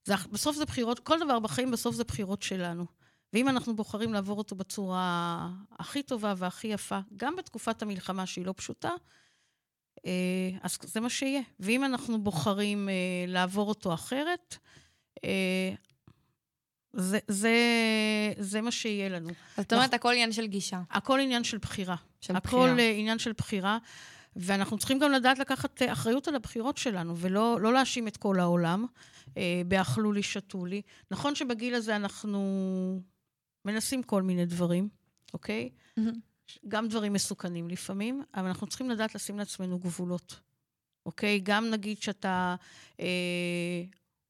[0.04, 2.86] זה, בסוף זה בחירות, כל דבר בחיים בסוף זה בחירות שלנו.
[3.34, 8.54] ואם אנחנו בוחרים לעבור אותו בצורה הכי טובה והכי יפה, גם בתקופת המלחמה שהיא לא
[8.58, 8.90] פשוטה,
[10.06, 11.42] אה, אז זה מה שיהיה.
[11.60, 12.94] ואם אנחנו בוחרים אה,
[13.28, 14.58] לעבור אותו אחרת,
[15.26, 15.74] אה,
[16.94, 17.56] זה, זה,
[18.38, 19.30] זה מה שיהיה לנו.
[19.58, 20.82] זאת אומרת, הכל עניין של גישה.
[20.90, 21.96] הכל עניין של בחירה.
[22.22, 22.90] של הכל בחירה.
[22.90, 23.78] עניין של בחירה,
[24.36, 28.40] ואנחנו צריכים גם לדעת לקחת אה, אחריות על הבחירות שלנו, ולא לא להאשים את כל
[28.40, 28.86] העולם
[29.38, 30.82] אה, באכלו לי, שתו לי.
[31.12, 33.02] נכון שבגיל הזה אנחנו
[33.66, 34.90] מנסים כל מיני דברים,
[35.34, 35.70] אוקיי?
[35.98, 36.20] מהמם.
[36.68, 40.40] גם דברים מסוכנים לפעמים, אבל אנחנו צריכים לדעת לשים לעצמנו גבולות,
[41.06, 41.40] אוקיי?
[41.44, 42.56] גם נגיד שאתה
[43.00, 43.06] אה,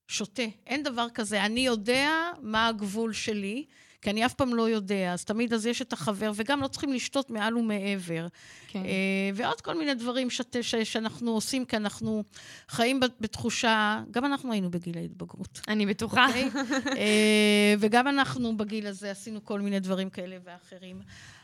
[0.07, 2.09] שותה, אין דבר כזה, אני יודע
[2.41, 3.65] מה הגבול שלי,
[4.01, 6.93] כי אני אף פעם לא יודע, אז תמיד אז יש את החבר, וגם לא צריכים
[6.93, 8.27] לשתות מעל ומעבר.
[8.67, 8.85] כן.
[8.85, 12.23] אה, ועוד כל מיני דברים שת, ש, שאנחנו עושים, כי אנחנו
[12.67, 15.61] חיים בתחושה, גם אנחנו היינו בגיל ההתבגרות.
[15.67, 16.27] אני בטוחה.
[16.27, 16.29] Okay?
[16.29, 16.49] אוקיי?
[16.97, 21.01] אה, וגם אנחנו בגיל הזה עשינו כל מיני דברים כאלה ואחרים.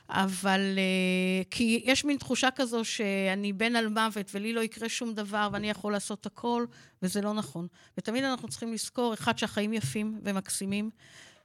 [0.10, 5.13] אבל uh, כי יש מין תחושה כזו שאני בן על מוות ולי לא יקרה שום
[5.13, 6.65] דבר ואני יכול לעשות הכל,
[7.02, 7.67] וזה לא נכון.
[7.98, 10.89] ותמיד אנחנו צריכים לזכור, אחד, שהחיים יפים ומקסימים,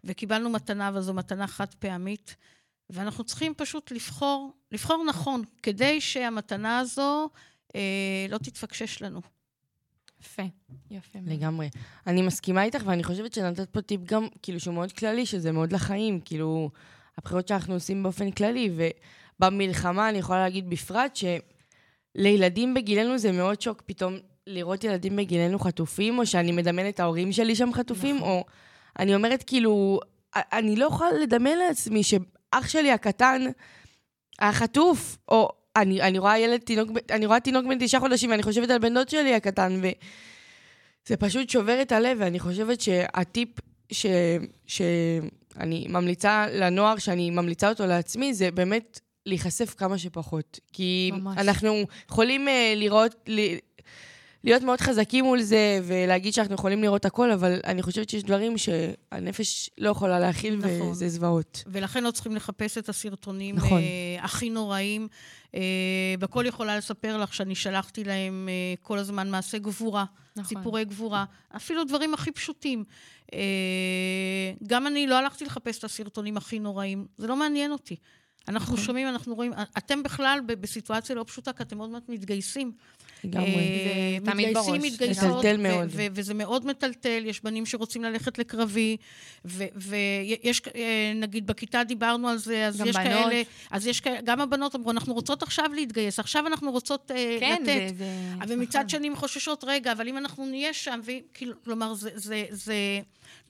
[0.05, 2.37] וקיבלנו מתנה, אבל זו מתנה חד פעמית,
[2.91, 7.29] ואנחנו צריכים פשוט לבחור, לבחור נכון, כדי שהמתנה הזו
[7.69, 7.77] uh,
[8.29, 9.21] לא תתפקשש לנו.
[10.21, 10.43] יפה,
[10.91, 11.19] יפה.
[11.27, 11.71] לגמרי.
[12.07, 15.73] אני מסכימה איתך, ואני חושבת שנתת פה טיפ גם, כאילו, שהוא מאוד כללי, שזה מאוד
[15.73, 16.71] לחיים, כאילו...
[17.19, 18.71] הבחירות שאנחנו עושים באופן כללי,
[19.38, 21.19] ובמלחמה אני יכולה להגיד בפרט
[22.17, 27.33] שלילדים בגילנו זה מאוד שוק פתאום לראות ילדים בגילנו חטופים, או שאני מדמיינת את ההורים
[27.33, 28.29] שלי שם חטופים, נכון.
[28.29, 28.45] או
[28.98, 30.00] אני אומרת כאילו,
[30.37, 33.42] אני לא יכולה לדמיין לעצמי שאח שלי הקטן
[34.40, 38.42] היה חטוף, או אני, אני רואה ילד, תינוק, אני רואה תינוק בן תשעה חודשים, ואני
[38.42, 43.48] חושבת על בן דוד שלי הקטן, וזה פשוט שובר את הלב, ואני חושבת שהטיפ
[43.92, 44.07] ש...
[44.66, 44.83] ש...
[45.61, 50.61] אני ממליצה לנוער, שאני ממליצה אותו לעצמי, זה באמת להיחשף כמה שפחות.
[50.72, 51.38] כי ממש.
[51.38, 53.40] אנחנו יכולים uh, לראות, ל,
[54.44, 58.59] להיות מאוד חזקים מול זה, ולהגיד שאנחנו יכולים לראות הכל, אבל אני חושבת שיש דברים
[58.59, 60.88] שהנפש לא יכולה להכיל, נכון.
[60.90, 61.64] וזה זוועות.
[61.66, 63.81] ולכן לא צריכים לחפש את הסרטונים נכון.
[63.81, 65.09] uh, הכי נוראים.
[65.46, 65.55] Uh,
[66.18, 70.05] בכל יכולה לספר לך שאני שלחתי להם uh, כל הזמן מעשי גבורה,
[70.37, 70.44] נכון.
[70.44, 71.24] סיפורי גבורה,
[71.57, 72.85] אפילו דברים הכי פשוטים.
[73.26, 73.35] Uh,
[74.66, 77.96] גם אני לא הלכתי לחפש את הסרטונים הכי נוראים, זה לא מעניין אותי.
[78.48, 78.85] אנחנו נכון.
[78.87, 82.72] שומעים, אנחנו רואים, אתם בכלל בסיטואציה לא פשוטה, כי אתם עוד מעט מתגייסים.
[83.24, 83.46] לגמרי.
[83.46, 84.68] אה, זה תמיד בראש.
[84.68, 85.38] מתגייסים, מתגייסות.
[85.38, 85.88] מטלטל מאוד.
[85.92, 88.96] וזה מאוד מטלטל, יש בנים שרוצים ללכת לקרבי,
[89.44, 92.96] ויש, אה, נגיד, בכיתה דיברנו על זה, אז יש בנות.
[92.96, 97.37] כאלה, אז יש כאלה, גם הבנות אמרו, אנחנו רוצות עכשיו להתגייס, עכשיו אנחנו רוצות אה,
[97.40, 97.96] כן, לתת.
[97.98, 98.05] זה,
[98.48, 98.55] זה...
[98.55, 98.88] ומצד נכון.
[98.88, 101.00] שני הן חוששות, רגע, אבל אם אנחנו נהיה שם,
[101.64, 102.74] כלומר, זה, זה, זה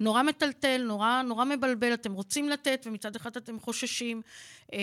[0.00, 4.22] נורא מטלטל, נורא, נורא מבלבל, אתם רוצים לתת, ומצד אחד אתם חוששים.
[4.72, 4.78] אה,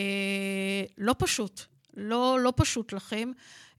[0.98, 1.62] לא פשוט.
[1.98, 3.32] לא, לא פשוט לכם.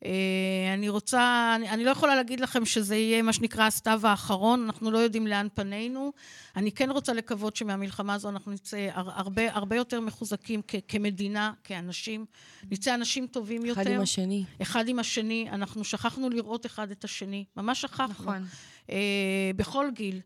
[0.05, 4.65] אה, אני רוצה, אני, אני לא יכולה להגיד לכם שזה יהיה מה שנקרא הסתיו האחרון,
[4.65, 6.13] אנחנו לא יודעים לאן פנינו.
[6.57, 12.27] אני כן רוצה לקוות שמהמלחמה הזו אנחנו נצא הרבה, הרבה יותר מחוזקים כ, כמדינה, כאנשים.
[12.71, 13.83] נצא אנשים טובים יותר.
[13.83, 14.45] אחד עם השני.
[14.63, 15.49] אחד עם השני.
[15.53, 17.45] אנחנו שכחנו לראות אחד את השני.
[17.57, 18.07] ממש שכחנו.
[18.09, 18.47] נכון.
[18.91, 20.21] אה, בכל גיל.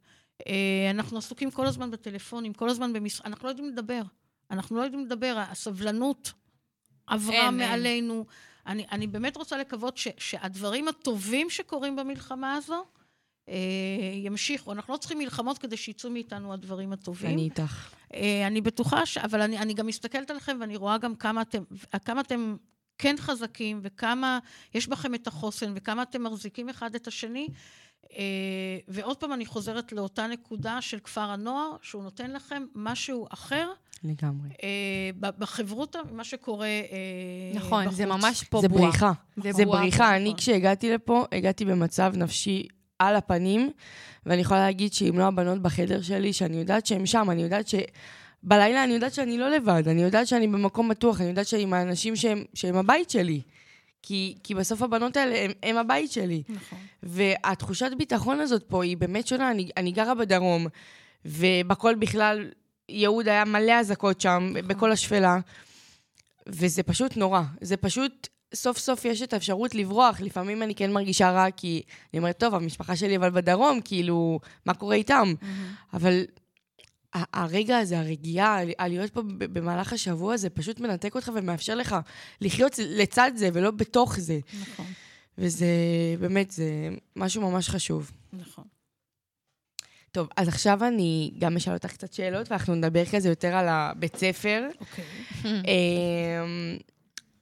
[0.49, 3.21] אה, אנחנו עסוקים כל הזמן בטלפונים, כל הזמן במש...
[3.21, 4.03] אנחנו לא יודעים לדבר.
[4.51, 5.43] אנחנו לא יודעים לדבר.
[5.51, 6.33] הסבלנות
[7.07, 8.15] עברה אין, מעלינו.
[8.15, 8.25] אין.
[8.67, 12.85] אני, אני באמת רוצה לקוות ש, שהדברים הטובים שקורים במלחמה הזו
[13.49, 13.55] אה,
[14.15, 14.73] ימשיכו.
[14.73, 17.31] אנחנו לא צריכים מלחמות כדי שיצאו מאיתנו הדברים הטובים.
[17.31, 17.91] אני איתך.
[18.15, 21.63] אה, אני בטוחה, ש, אבל אני, אני גם מסתכלת עליכם ואני רואה גם כמה אתם,
[22.05, 22.57] כמה אתם
[22.99, 24.39] כן חזקים וכמה
[24.75, 27.49] יש בכם את החוסן וכמה אתם מחזיקים אחד את השני.
[27.49, 27.55] אה,
[28.89, 33.69] ועוד פעם אני חוזרת לאותה נקודה של כפר הנוער, שהוא נותן לכם משהו אחר.
[34.05, 34.49] לגמרי.
[34.63, 36.83] אה, בחברותה, מה שקורה אה,
[37.55, 37.97] נכון, בחוץ.
[37.97, 38.83] זה ממש פה זה בועה.
[38.83, 39.13] בריחה.
[39.37, 39.81] זה, זה בועה.
[39.81, 40.05] בריחה.
[40.05, 40.15] נכון.
[40.15, 42.67] אני, כשהגעתי לפה, הגעתי במצב נפשי
[42.99, 43.71] על הפנים,
[44.27, 47.75] ואני יכולה להגיד שאם לא הבנות בחדר שלי, שאני יודעת שהן שם, אני יודעת ש...
[48.43, 51.73] בלילה אני יודעת שאני לא לבד, אני יודעת שאני במקום בטוח, אני יודעת שאני עם
[51.75, 53.41] האנשים שהם, שהם הבית שלי.
[54.07, 56.43] כי, כי בסוף הבנות האלה הם, הם הבית שלי.
[56.49, 56.79] נכון.
[57.03, 59.51] והתחושת ביטחון הזאת פה היא באמת שונה.
[59.51, 60.67] אני, אני גרה בדרום,
[61.25, 62.51] ובכל בכלל,
[62.89, 64.69] יהוד היה מלא אזעקות שם, נכון.
[64.69, 65.39] בכל השפלה,
[66.47, 67.43] וזה פשוט נורא.
[67.61, 70.21] זה פשוט, סוף סוף יש את האפשרות לברוח.
[70.21, 74.75] לפעמים אני כן מרגישה רע, כי אני אומרת, טוב, המשפחה שלי אבל בדרום, כאילו, מה
[74.75, 75.35] קורה איתם?
[75.41, 75.97] Mm-hmm.
[75.97, 76.25] אבל
[77.15, 81.97] הרגע הזה, הרגיעה, להיות פה במהלך השבוע, זה פשוט מנתק אותך ומאפשר לך
[82.41, 84.39] לחיות לצד זה ולא בתוך זה.
[84.61, 84.87] נכון.
[85.39, 85.67] וזה,
[86.21, 86.65] באמת, זה
[87.17, 88.13] משהו ממש חשוב.
[88.33, 88.65] נכון.
[90.13, 94.17] טוב, אז עכשיו אני גם אשאל אותך קצת שאלות, ואנחנו נדבר כזה יותר על הבית
[94.17, 94.69] ספר.
[94.81, 95.05] אוקיי.
[95.45, 96.79] אמ,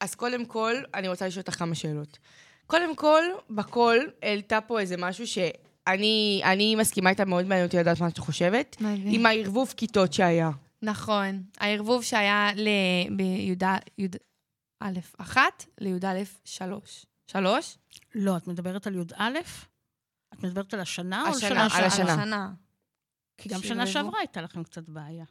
[0.00, 2.18] אז קודם כל, אני רוצה לשאול אותך כמה שאלות.
[2.66, 5.38] קודם כל, בכל העלתה פה איזה משהו ש...
[5.86, 8.76] אני, אני מסכימה איתה, מאוד מעניין אותי לדעת מה את חושבת.
[8.80, 9.14] מדהים.
[9.14, 10.50] עם הערבוב כיתות שהיה.
[10.82, 11.42] נכון.
[11.58, 12.50] הערבוב שהיה
[13.16, 17.06] בי"א אחת לי"א שלוש.
[17.26, 17.78] שלוש?
[18.14, 19.24] לא, את מדברת על י"א?
[20.34, 22.12] את מדברת על השנה, השנה או על השנה?
[22.12, 22.52] על השנה.
[23.38, 25.24] כי גם שנה שעברה הייתה לכם קצת בעיה.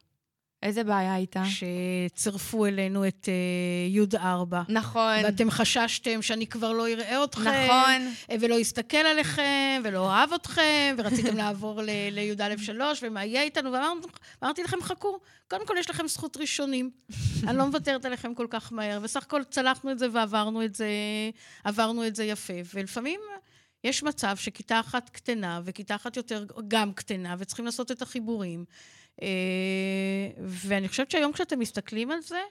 [0.63, 1.43] איזה בעיה הייתה?
[1.45, 4.61] שצירפו אלינו את uh, י' 4.
[4.69, 5.17] נכון.
[5.23, 7.65] ואתם חששתם שאני כבר לא אראה אתכם.
[7.65, 8.13] נכון.
[8.39, 13.71] ולא אסתכל עליכם, ולא אוהב אתכם, ורציתם לעבור לי"א 3, ומה יהיה איתנו,
[14.41, 16.91] ואמרתי לכם, חכו, קודם כל יש לכם זכות ראשונים.
[17.47, 20.89] אני לא מוותרת עליכם כל כך מהר, וסך הכל צלחנו את זה ועברנו את זה,
[21.63, 22.53] עברנו את זה יפה.
[22.73, 23.19] ולפעמים...
[23.83, 28.65] יש מצב שכיתה אחת קטנה וכיתה אחת יותר גם קטנה, וצריכים לעשות את החיבורים.
[29.21, 32.41] אה, ואני חושבת שהיום כשאתם מסתכלים על זה,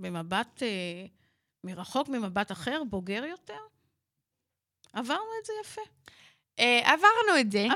[0.00, 1.06] במבט אה,
[1.64, 3.58] מרחוק, ממבט אחר, בוגר יותר,
[4.92, 5.82] עברנו את זה יפה.
[6.58, 7.66] אה, עברנו את זה.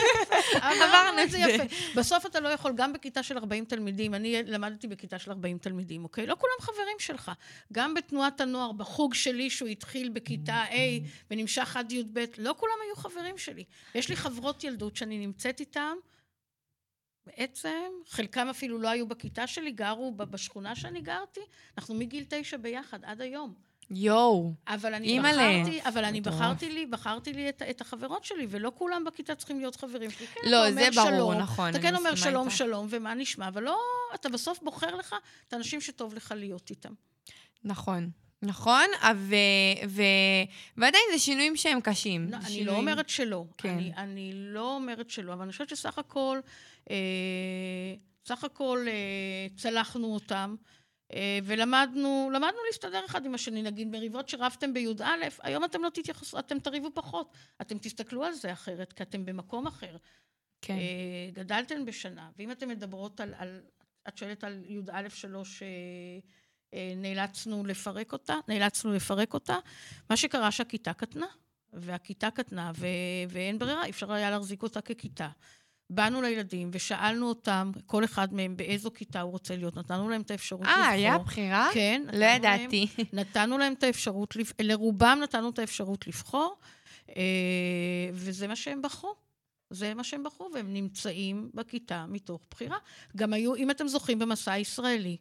[0.70, 1.62] עברנו את זה יפה.
[1.96, 6.04] בסוף אתה לא יכול, גם בכיתה של 40 תלמידים, אני למדתי בכיתה של 40 תלמידים,
[6.04, 6.26] אוקיי?
[6.26, 7.32] לא כולם חברים שלך.
[7.72, 10.74] גם בתנועת הנוער, בחוג שלי, שהוא התחיל בכיתה A
[11.30, 13.64] ונמשך עד י"ב, לא כולם היו חברים שלי.
[13.94, 15.94] יש לי חברות ילדות שאני נמצאת איתן,
[17.26, 21.40] בעצם, חלקם אפילו לא היו בכיתה שלי, גרו בשכונה שאני גרתי,
[21.78, 23.54] אנחנו מגיל תשע ביחד, עד היום.
[23.90, 25.62] יואו, אבל אני אימא'לה.
[25.62, 29.58] בחרתי, אבל אני בחרתי לי, בחרתי לי את, את החברות שלי, ולא כולם בכיתה צריכים
[29.58, 30.26] להיות חברים שלי.
[30.26, 31.70] כן, לא, זה ברור, שלום, נכון.
[31.70, 32.56] אתה כן אומר שלום, איתה.
[32.56, 33.78] שלום, ומה נשמע, אבל לא,
[34.14, 35.14] אתה בסוף בוחר לך
[35.48, 36.92] את האנשים שטוב לך להיות איתם.
[37.64, 38.10] נכון.
[38.42, 39.34] נכון, ו...
[39.88, 40.02] ו...
[40.76, 42.30] ועדיין זה שינויים שהם קשים.
[42.30, 42.56] לא, שינויים...
[42.56, 43.44] אני לא אומרת שלא.
[43.58, 43.68] כן.
[43.68, 46.40] אני, אני לא אומרת שלא, אבל אני חושבת שסך הכל,
[48.24, 50.56] סך הכל אה, צלחנו אותם.
[51.12, 55.04] אה, ולמדנו, למדנו להסתדר אחד עם השני, נגיד מריבות שרבתם בי"א,
[55.42, 59.66] היום אתם לא תתייחסו, אתם תריבו פחות, אתם תסתכלו על זה אחרת, כי אתם במקום
[59.66, 59.96] אחר.
[60.62, 60.74] כן.
[60.74, 63.60] אה, גדלתן בשנה, ואם אתן מדברות על, על
[64.08, 65.62] את שואלת על י"א שלוש,
[66.74, 69.56] אה, נאלצנו לפרק אותה, נאלצנו לפרק אותה,
[70.10, 71.26] מה שקרה שהכיתה קטנה,
[71.72, 72.86] והכיתה קטנה, ו-
[73.28, 75.28] ואין ברירה, אי אפשר היה להחזיק אותה ככיתה.
[75.90, 80.30] באנו לילדים ושאלנו אותם, כל אחד מהם באיזו כיתה הוא רוצה להיות, נתנו להם את
[80.30, 80.82] האפשרות 아, לבחור.
[80.82, 81.68] אה, היה בחירה?
[81.74, 82.02] כן.
[82.12, 82.86] לא ידעתי.
[83.12, 86.56] נתנו להם את האפשרות, לרובם נתנו את האפשרות לבחור,
[87.08, 87.22] אה,
[88.12, 89.14] וזה מה שהם בחרו.
[89.70, 92.76] זה מה שהם בחרו, והם נמצאים בכיתה מתוך בחירה.
[93.16, 95.16] גם היו, אם אתם זוכרים, במסע הישראלי,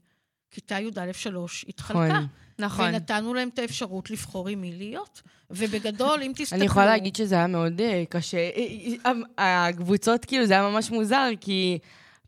[0.51, 2.07] כיתה י"א 3 התחלקה.
[2.07, 2.27] נכון.
[2.59, 2.85] נכון.
[2.89, 5.21] ונתנו להם את האפשרות לבחור עם מי להיות.
[5.49, 6.57] ובגדול, אם תסתכלו...
[6.57, 8.49] אני יכולה להגיד שזה היה מאוד uh, קשה.
[9.37, 11.79] הקבוצות, כאילו, זה היה ממש מוזר, כי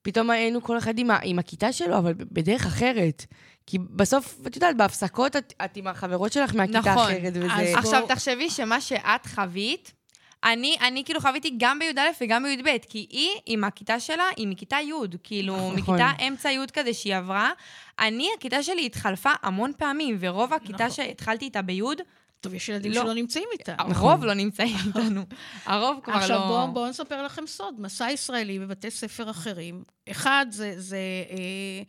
[0.01, 3.25] פתאום היינו כל אחד עם, עם הכיתה שלו, אבל בדרך אחרת.
[3.67, 7.11] כי בסוף, את יודעת, בהפסקות את, את עם החברות שלך מהכיתה נכון.
[7.11, 7.77] אחרת, וזה...
[7.77, 9.93] עכשיו, תחשבי שמה שאת חווית,
[10.43, 14.77] אני, אני כאילו חוויתי גם בי"א וגם בי"ב, כי היא, עם הכיתה שלה, היא מכיתה
[14.81, 15.75] י', כאילו, נכון.
[15.75, 17.51] מכיתה אמצע י' כזה שהיא עברה.
[17.99, 20.89] אני, הכיתה שלי התחלפה המון פעמים, ורוב הכיתה נכון.
[20.89, 21.81] שהתחלתי איתה בי',
[22.41, 23.01] טוב, יש ילדים לא.
[23.01, 23.75] שלא נמצאים איתה.
[23.77, 25.25] הרוב לא נמצאים איתנו.
[25.65, 26.35] הרוב כבר עכשיו, לא...
[26.35, 27.75] עכשיו, בואו בוא נספר לכם סוד.
[27.79, 29.83] מסע ישראלי בבתי ספר אחרים.
[30.11, 30.73] אחד, זה...
[30.77, 30.97] זה
[31.29, 31.83] אה,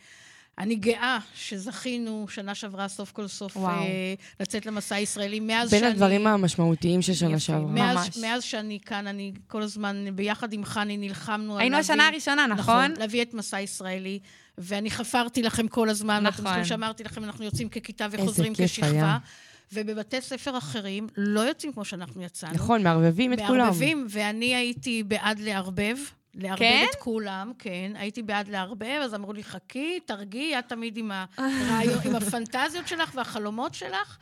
[0.59, 5.41] אני גאה שזכינו שנה שעברה סוף כל סוף אה, לצאת למסע ישראלי.
[5.41, 5.93] מאז בין שאני...
[5.93, 7.73] בין הדברים המשמעותיים של שנה שעברה.
[7.73, 8.17] מאז, ממש.
[8.17, 12.75] מאז שאני כאן, אני כל הזמן, ביחד עם חני, נלחמנו היינו השנה הראשונה, נכון?
[12.75, 14.19] נכון, להביא את מסע ישראלי.
[14.59, 16.23] ואני חפרתי לכם כל הזמן.
[16.23, 16.27] נכון.
[16.27, 18.89] ואתם זוכרים שאמרתי לכם, אנחנו יוצאים ככיתה וחוזרים כשכבה.
[18.91, 19.19] היה.
[19.73, 22.55] ובבתי ספר אחרים לא יוצאים כמו שאנחנו יצאנו.
[22.55, 23.59] נכון, מערבבים את כולם.
[23.59, 25.97] מערבבים, ואני הייתי בעד לערבב.
[26.35, 26.87] לערבב כן?
[26.91, 27.93] את כולם, כן.
[27.95, 33.13] הייתי בעד לערבב, אז אמרו לי, חכי, תרגיעי, את תמיד עם, הרעיון, עם הפנטזיות שלך
[33.15, 34.19] והחלומות שלך.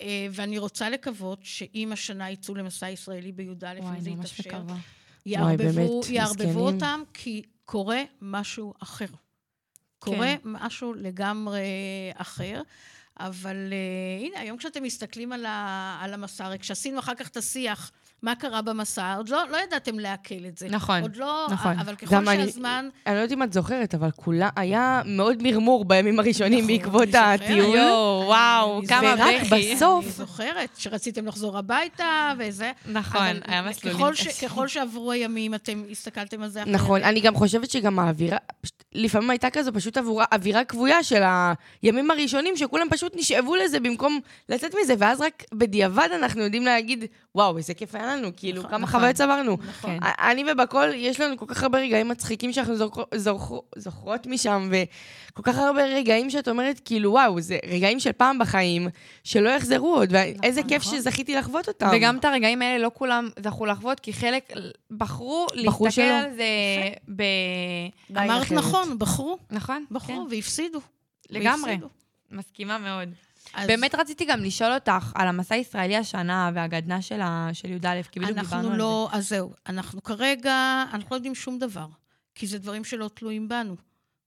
[0.00, 4.62] אה, ואני רוצה לקוות שאם השנה יצאו למסע ישראלי בי"א, אם זה יתאפשר,
[5.26, 9.06] יערבבו, יערבבו אותם, כי קורה משהו אחר.
[9.98, 10.38] קורה כן.
[10.44, 11.62] משהו לגמרי
[12.14, 12.62] אחר.
[13.20, 17.92] אבל uh, הנה, היום כשאתם מסתכלים על, ה, על המסע, כשעשינו אחר כך את השיח,
[18.22, 20.68] מה קרה במסע, עוד לא, לא ידעתם לעכל את זה.
[20.68, 21.78] נכון, עוד לא, נכון.
[21.78, 22.88] אבל ככל שהזמן...
[22.88, 26.76] אני, אני לא יודעת אם את זוכרת, אבל כולה, היה מאוד מרמור בימים הראשונים נכון,
[26.76, 27.76] בעקבות הטיול.
[27.76, 29.22] יואו, וואו, כמה בכי.
[29.22, 30.04] ורק בסוף...
[30.04, 32.72] אני זוכרת שרציתם לחזור הביתה וזה.
[32.86, 36.74] נכון, היה מסלולים ככל, ש, ככל שעברו הימים, אתם הסתכלתם על זה אחרת.
[36.74, 38.38] נכון, אני גם חושבת שגם האווירה,
[38.92, 41.22] לפעמים הייתה כזו פשוט אווירה, אווירה כבויה של
[41.82, 47.04] הימים הראשונים, שכולם פשוט נשאבו לזה במקום לצאת מזה, ואז רק בדיעבד אנחנו יודעים להגיד,
[47.34, 49.56] וואו, איזה כיף היה לנו, כאילו, נכון, כמה נכון, חוויות צברנו.
[49.68, 49.98] נכון.
[50.02, 55.42] אני ובכל, יש לנו כל כך הרבה רגעים מצחיקים שאנחנו זוכר, זוכר, זוכרות משם, וכל
[55.42, 58.88] כך הרבה רגעים שאת אומרת, כאילו, וואו, זה רגעים של פעם בחיים,
[59.24, 60.98] שלא יחזרו עוד, ואיזה נכון, כיף נכון.
[60.98, 61.88] שזכיתי לחוות אותם.
[61.92, 64.52] וגם את הרגעים האלה לא כולם זכו לחוות, כי חלק
[64.90, 66.44] בחרו להסתכל על זה
[67.16, 67.22] ב...
[68.10, 69.38] אמרת נכון, בחרו.
[69.50, 70.34] נכון, בחרו כן.
[70.34, 70.80] והפסידו.
[71.30, 71.70] לגמרי.
[71.70, 71.88] והפסידו.
[72.30, 73.08] מסכימה מאוד.
[73.54, 73.66] אז...
[73.66, 77.48] באמת רציתי גם לשאול אותך על המסע הישראלי השנה והגדנה של, ה...
[77.52, 79.18] של י"א, כי בדיוק דיברנו לא, על זה.
[79.18, 81.86] אז זהו, אנחנו כרגע, אנחנו לא יודעים שום דבר,
[82.34, 83.76] כי זה דברים שלא תלויים בנו,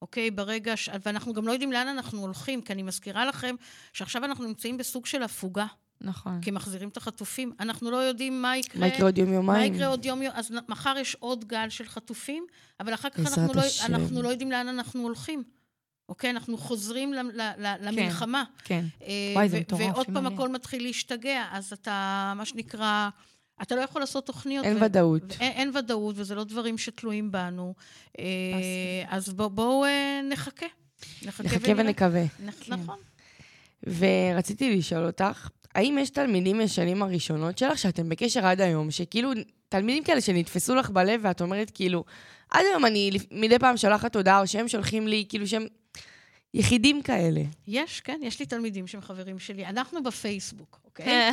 [0.01, 0.31] אוקיי?
[0.31, 0.89] ברגע ש...
[1.05, 3.55] ואנחנו גם לא יודעים לאן אנחנו הולכים, כי אני מזכירה לכם
[3.93, 5.65] שעכשיו אנחנו נמצאים בסוג של הפוגה.
[6.01, 6.41] נכון.
[6.41, 7.51] כי מחזירים את החטופים.
[7.59, 8.79] אנחנו לא יודעים מה יקרה.
[8.79, 9.71] מה יקרה עוד יום-יומיים?
[9.71, 10.33] מה יקרה עוד יום-יום.
[10.35, 12.45] אז מחר יש עוד גל של חטופים,
[12.79, 15.43] אבל אחר כך אנחנו לא, אנחנו לא יודעים לאן אנחנו הולכים.
[16.09, 16.29] אוקיי?
[16.29, 18.43] אנחנו חוזרים ל, ל, ל, למלחמה.
[18.63, 18.85] כן.
[19.03, 19.81] אה, וואי, זה מטורף.
[19.81, 23.09] ועוד פעם הכל מתחיל להשתגע, אז אתה, מה שנקרא...
[23.61, 24.65] אתה לא יכול לעשות תוכניות.
[24.65, 25.21] אין ו- ודאות.
[25.39, 27.73] אין, אין ודאות, וזה לא דברים שתלויים בנו.
[28.19, 28.23] אה,
[29.07, 30.65] אז בואו בוא, אה, נחכה.
[31.25, 32.23] נחכה, נחכה ונקווה.
[32.25, 32.73] נכ- כן.
[32.73, 32.97] נכון.
[33.83, 39.31] ורציתי לשאול אותך, האם יש תלמידים מהשנים הראשונות שלך שאתם בקשר עד היום, שכאילו,
[39.69, 42.03] תלמידים כאלה שנתפסו לך בלב ואת אומרת כאילו,
[42.49, 45.65] עד היום אני מדי פעם שולחת הודעה, או שהם שולחים לי, כאילו שהם
[46.55, 47.41] יחידים כאלה.
[47.67, 49.65] יש, כן, יש לי תלמידים שהם חברים שלי.
[49.65, 51.31] אנחנו בפייסבוק, אוקיי?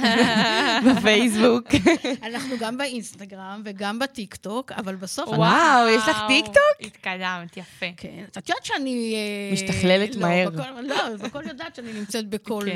[0.86, 1.66] בפייסבוק.
[2.28, 5.28] אנחנו גם באינסטגרם וגם בטיקטוק, אבל בסוף...
[5.28, 6.76] וואו, יש לך טיקטוק?
[6.80, 7.86] התקדמת, יפה.
[7.96, 8.24] כן.
[8.38, 9.14] את יודעת שאני...
[9.14, 10.48] אה, משתכללת מהר.
[10.82, 12.62] לא, בכל יודעת שאני נמצאת בכל...
[12.66, 12.74] כן,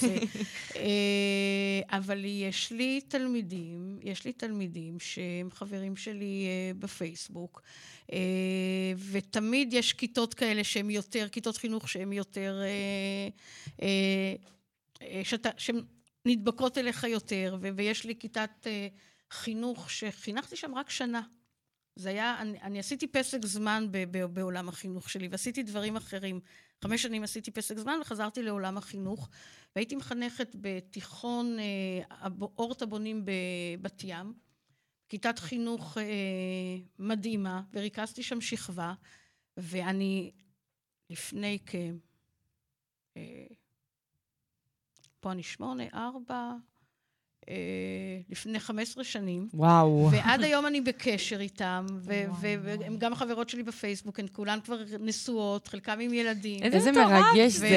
[0.00, 0.40] כן.
[0.76, 7.62] אה, אבל יש לי תלמידים, יש לי תלמידים שהם חברים שלי אה, בפייסבוק.
[8.12, 8.18] אה,
[9.10, 13.28] ותמיד יש כיתות כאלה שהן יותר, כיתות חינוך שהן יותר, אה,
[13.82, 14.34] אה,
[15.24, 15.84] שאתה, שהן
[16.26, 18.66] נדבקות אליך יותר, ויש לי כיתת
[19.30, 21.22] חינוך שחינכתי שם רק שנה.
[21.96, 26.40] זה היה, אני, אני עשיתי פסק זמן ב, ב, בעולם החינוך שלי, ועשיתי דברים אחרים.
[26.84, 29.28] חמש שנים עשיתי פסק זמן וחזרתי לעולם החינוך,
[29.76, 32.28] והייתי מחנכת בתיכון אה,
[32.58, 34.34] אורט הבונים בבת ים.
[35.08, 36.04] כיתת חינוך אה,
[36.98, 38.94] מדהימה, וריכזתי שם שכבה,
[39.56, 40.32] ואני
[41.10, 41.74] לפני כ...
[43.16, 43.46] אה,
[45.22, 46.52] פה אני שמונה, ארבע,
[47.48, 47.54] אה,
[48.30, 49.48] לפני 15 שנים.
[49.54, 50.08] וואו.
[50.12, 55.98] ועד היום אני בקשר איתם, והן גם חברות שלי בפייסבוק, הן כולן כבר נשואות, חלקם
[56.00, 56.62] עם ילדים.
[56.62, 57.68] איזה מרגש זה.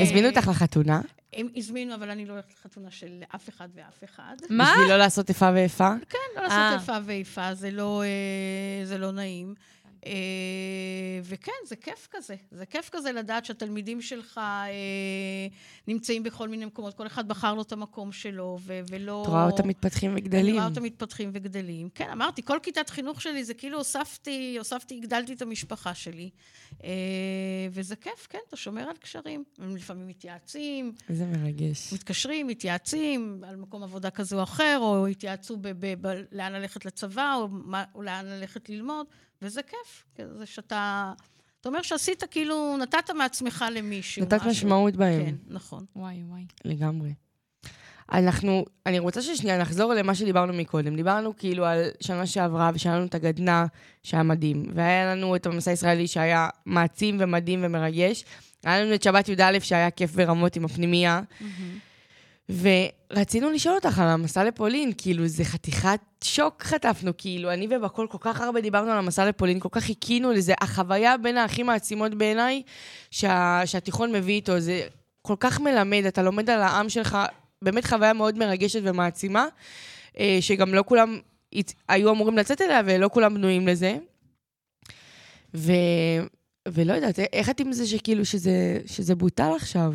[0.00, 1.00] הזמינו אותך לחתונה?
[1.32, 4.36] הם הזמינו, אבל אני לא הולכת לחתונה של אף אחד ואף אחד.
[4.50, 4.72] מה?
[4.72, 5.90] בשביל לא לעשות איפה ואיפה?
[6.08, 6.74] כן, לא לעשות אה.
[6.74, 9.54] איפה ואיפה, זה לא, אה, זה לא נעים.
[10.06, 10.12] אה,
[11.22, 12.34] וכן, זה כיף כזה.
[12.50, 14.66] זה כיף כזה לדעת שהתלמידים שלך אה,
[15.88, 16.94] נמצאים בכל מיני מקומות.
[16.94, 19.22] כל אחד בחר לו את המקום שלו, ו- ולא...
[19.22, 20.44] את רואה אותם מתפתחים וגדלים.
[20.44, 21.88] אני רואה אותם מתפתחים וגדלים.
[21.94, 26.30] כן, אמרתי, כל כיתת חינוך שלי זה כאילו הוספתי, הוספתי, הגדלתי את המשפחה שלי.
[26.84, 26.90] אה,
[27.70, 29.44] וזה כיף, כן, אתה שומר על קשרים.
[29.58, 30.92] הם לפעמים מתייעצים.
[31.08, 31.92] איזה מרגש.
[31.92, 36.84] מתקשרים, מתייעצים על מקום עבודה כזה או אחר, או התייעצו ב- ב- ב- לאן ללכת
[36.84, 39.06] לצבא, או, מה, או לאן ללכת ללמוד.
[39.42, 40.04] וזה כיף,
[40.38, 41.12] זה שאתה...
[41.60, 44.22] אתה אומר שעשית כאילו, נתת מעצמך למישהו.
[44.22, 44.50] נתת משהו.
[44.50, 45.26] משמעות בהם.
[45.26, 45.84] כן, נכון.
[45.96, 46.46] וואי, וואי.
[46.64, 47.14] לגמרי.
[48.12, 50.96] אנחנו, אני רוצה ששנייה נחזור למה שדיברנו מקודם.
[50.96, 53.64] דיברנו כאילו על שנה שעברה, ושהיה לנו את הגדנ"ע
[54.02, 58.24] שהיה מדהים, והיה לנו את המסע הישראלי שהיה מעצים ומדהים ומרגש.
[58.64, 61.20] היה לנו את שבת י"א שהיה כיף ברמות עם הפנימייה.
[61.20, 61.44] Mm-hmm.
[62.48, 68.18] ורצינו לשאול אותך על המסע לפולין, כאילו, זה חתיכת שוק חטפנו, כאילו, אני ובקול כל
[68.20, 70.54] כך הרבה דיברנו על המסע לפולין, כל כך חיכינו לזה.
[70.60, 72.62] החוויה בין האחים העצימות בעיניי,
[73.10, 74.82] שה, שהתיכון מביא איתו, זה
[75.22, 77.18] כל כך מלמד, אתה לומד על העם שלך,
[77.62, 79.46] באמת חוויה מאוד מרגשת ומעצימה,
[80.18, 81.18] אה, שגם לא כולם
[81.88, 83.96] היו אמורים לצאת אליה, ולא כולם בנויים לזה.
[85.54, 85.72] ו...
[86.68, 89.92] ולא יודעת, איך את עם זה שכאילו, שזה, שזה בוטל עכשיו?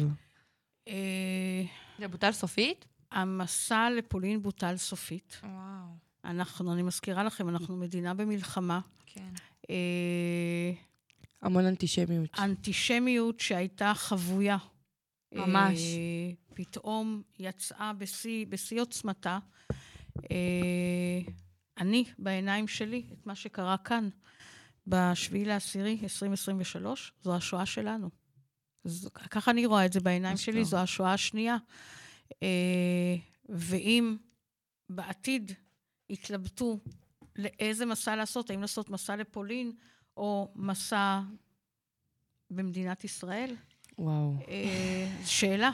[1.99, 2.85] זה בוטל סופית?
[3.11, 5.39] המסע לפולין בוטל סופית.
[5.43, 5.95] וואו.
[6.25, 8.79] אנחנו, אני מזכירה לכם, אנחנו מדינה במלחמה.
[9.05, 9.29] כן.
[9.69, 10.71] אה,
[11.41, 12.29] המון אנטישמיות.
[12.39, 14.57] אנטישמיות שהייתה חבויה.
[15.31, 15.79] ממש.
[15.79, 19.39] אה, פתאום יצאה בשיא, בשיא עוצמתה.
[20.31, 21.31] אה,
[21.77, 24.09] אני, בעיניים שלי, את מה שקרה כאן,
[24.87, 28.09] בשביעי לעשירי 2023, זו השואה שלנו.
[29.29, 31.57] ככה אני רואה את זה בעיניים שלי, זו השואה השנייה.
[32.43, 33.15] אה,
[33.49, 34.17] ואם
[34.89, 35.51] בעתיד
[36.09, 36.79] יתלבטו
[37.35, 39.71] לאיזה מסע לעשות, האם לעשות מסע לפולין
[40.17, 41.19] או מסע
[42.49, 43.55] במדינת ישראל,
[43.99, 44.35] וואו.
[44.47, 45.71] אה, שאלה.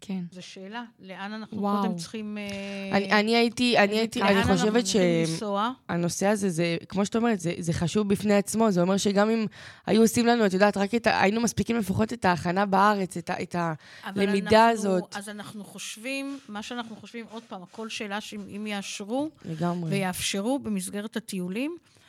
[0.00, 0.20] כן.
[0.32, 1.82] זו שאלה, לאן אנחנו וואו.
[1.82, 2.38] קודם צריכים...
[2.38, 7.52] אה, אני, אני הייתי, אני הייתי, אני חושבת שהנושא הזה, זה, כמו שאת אומרת, זה,
[7.58, 8.70] זה חשוב בפני עצמו.
[8.70, 9.46] זה אומר שגם אם
[9.86, 11.20] היו עושים לנו, את יודעת, רק את ה...
[11.20, 13.56] היינו מספיקים לפחות את ההכנה בארץ, את, ה, את
[14.04, 15.16] הלמידה אנחנו, הזאת.
[15.16, 19.30] אז אנחנו חושבים, מה שאנחנו חושבים, עוד פעם, הכל שאלה שאם יאשרו...
[19.44, 19.90] לגמרי.
[19.90, 21.99] ויאפשרו במסגרת הטיולים, אה,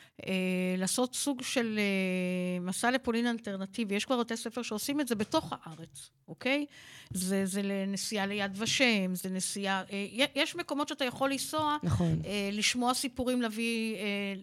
[0.78, 3.94] לעשות סוג של אה, מסע לפולין אלטרנטיבי.
[3.94, 6.66] יש כבר בתי ספר שעושים את זה בתוך הארץ, אוקיי?
[7.10, 9.82] זה, זה לנסיעה ליד ושם, זה נסיעה...
[9.92, 12.22] אה, יש מקומות שאתה יכול לנסוע, נכון.
[12.52, 13.96] לשמוע סיפורים, להביא,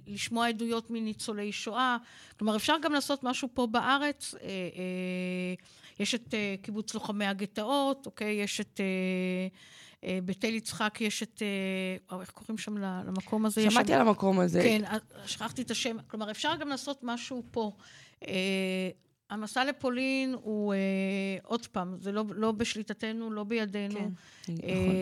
[0.07, 1.97] לשמוע עדויות מניצולי שואה.
[2.39, 4.35] כלומר, אפשר גם לעשות משהו פה בארץ.
[5.99, 8.31] יש את קיבוץ לוחמי הגטאות, אוקיי?
[8.41, 8.79] יש את...
[10.03, 11.41] אה, בתל יצחק יש את,
[12.11, 13.71] אה, איך קוראים שם למקום הזה?
[13.71, 14.61] שמעתי על המקום הזה.
[14.63, 15.97] כן, אה, שכחתי את השם.
[16.07, 17.71] כלומר, אפשר גם לעשות משהו פה.
[19.29, 20.73] המסע לפולין הוא,
[21.43, 24.11] עוד פעם, זה לא, לא בשליטתנו, לא בידינו.
[24.43, 24.95] כן, נכון.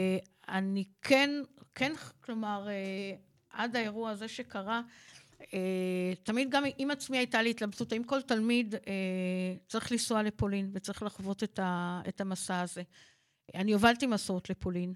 [0.47, 1.29] אני כן,
[1.75, 2.67] כן, כלומר,
[3.49, 4.81] עד האירוע הזה שקרה,
[6.23, 8.75] תמיד גם עם עצמי הייתה לי התלבטות, האם כל תלמיד
[9.67, 11.43] צריך לנסוע לפולין וצריך לחוות
[12.07, 12.83] את המסע הזה.
[13.55, 14.93] אני הובלתי מסעות לפולין,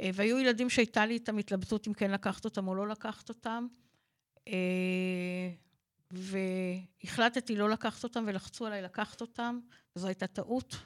[0.00, 3.66] אה, והיו ילדים שהייתה לי איתם התלבטות אם כן לקחת אותם או לא לקחת אותם,
[4.48, 5.50] אה,
[6.10, 9.60] והחלטתי לא לקחת אותם ולחצו עליי לקחת אותם,
[9.96, 10.76] וזו הייתה טעות.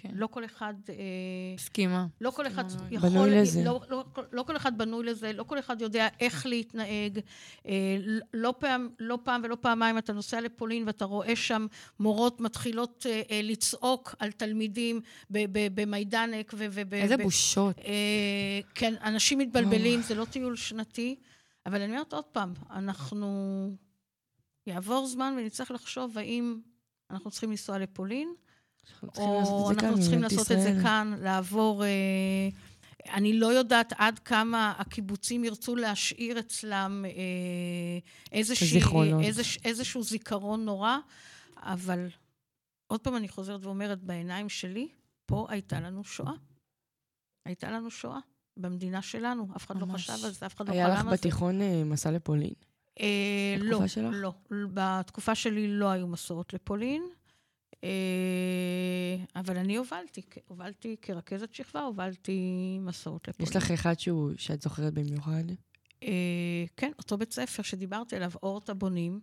[0.00, 0.08] כן.
[0.12, 0.74] לא כל אחד...
[0.88, 0.94] אה,
[1.54, 2.06] הסכימה.
[2.20, 3.08] לא כל אחד יכול...
[3.08, 3.64] בנוי לזה.
[3.64, 7.20] לא, לא, לא כל אחד בנוי לזה, לא כל אחד יודע איך להתנהג.
[7.66, 7.96] אה,
[8.34, 11.66] לא פעם, לא פעם ולא פעמיים אתה נוסע לפולין ואתה רואה שם
[12.00, 15.00] מורות מתחילות אה, לצעוק על תלמידים
[15.74, 16.94] במיידנק וב...
[16.94, 17.76] איזה בושות.
[18.74, 21.16] כן, אנשים מתבלבלים, זה לא טיול שנתי,
[21.66, 23.70] אבל אני אומרת עוד פעם, אנחנו...
[24.66, 26.60] יעבור זמן ונצטרך לחשוב האם
[27.10, 28.34] אנחנו צריכים לנסוע לפולין.
[29.16, 31.84] או אנחנו צריכים לעשות את זה כאן, לעבור...
[31.84, 32.48] אה,
[33.12, 37.10] אני לא יודעת עד כמה הקיבוצים ירצו להשאיר אצלם אה,
[38.32, 38.80] איזושהי,
[39.22, 40.96] איזוש, איזשהו זיכרון נורא,
[41.56, 42.08] אבל
[42.86, 44.88] עוד פעם אני חוזרת ואומרת, בעיניים שלי,
[45.26, 46.32] פה הייתה לנו שואה.
[47.46, 48.18] הייתה לנו שואה
[48.56, 49.48] במדינה שלנו.
[49.56, 50.10] אף אחד לא ממש.
[50.10, 50.94] לא חשב על זה, אף אחד לא חלם על זה.
[50.96, 52.54] היה לך בתיכון אה, מסע לפולין?
[53.00, 54.10] אה, לא, שלך?
[54.12, 54.32] לא.
[54.50, 57.02] בתקופה שלי לא היו מסעות לפולין.
[57.84, 62.40] אה, אבל אני הובלתי, הובלתי כרכזת שכבה, הובלתי
[62.80, 63.50] מסעות לפולין.
[63.50, 65.44] יש לך אחד שהוא, שאת זוכרת במיוחד?
[66.02, 69.20] אה, כן, אותו בית ספר שדיברתי עליו, אורט הבונים,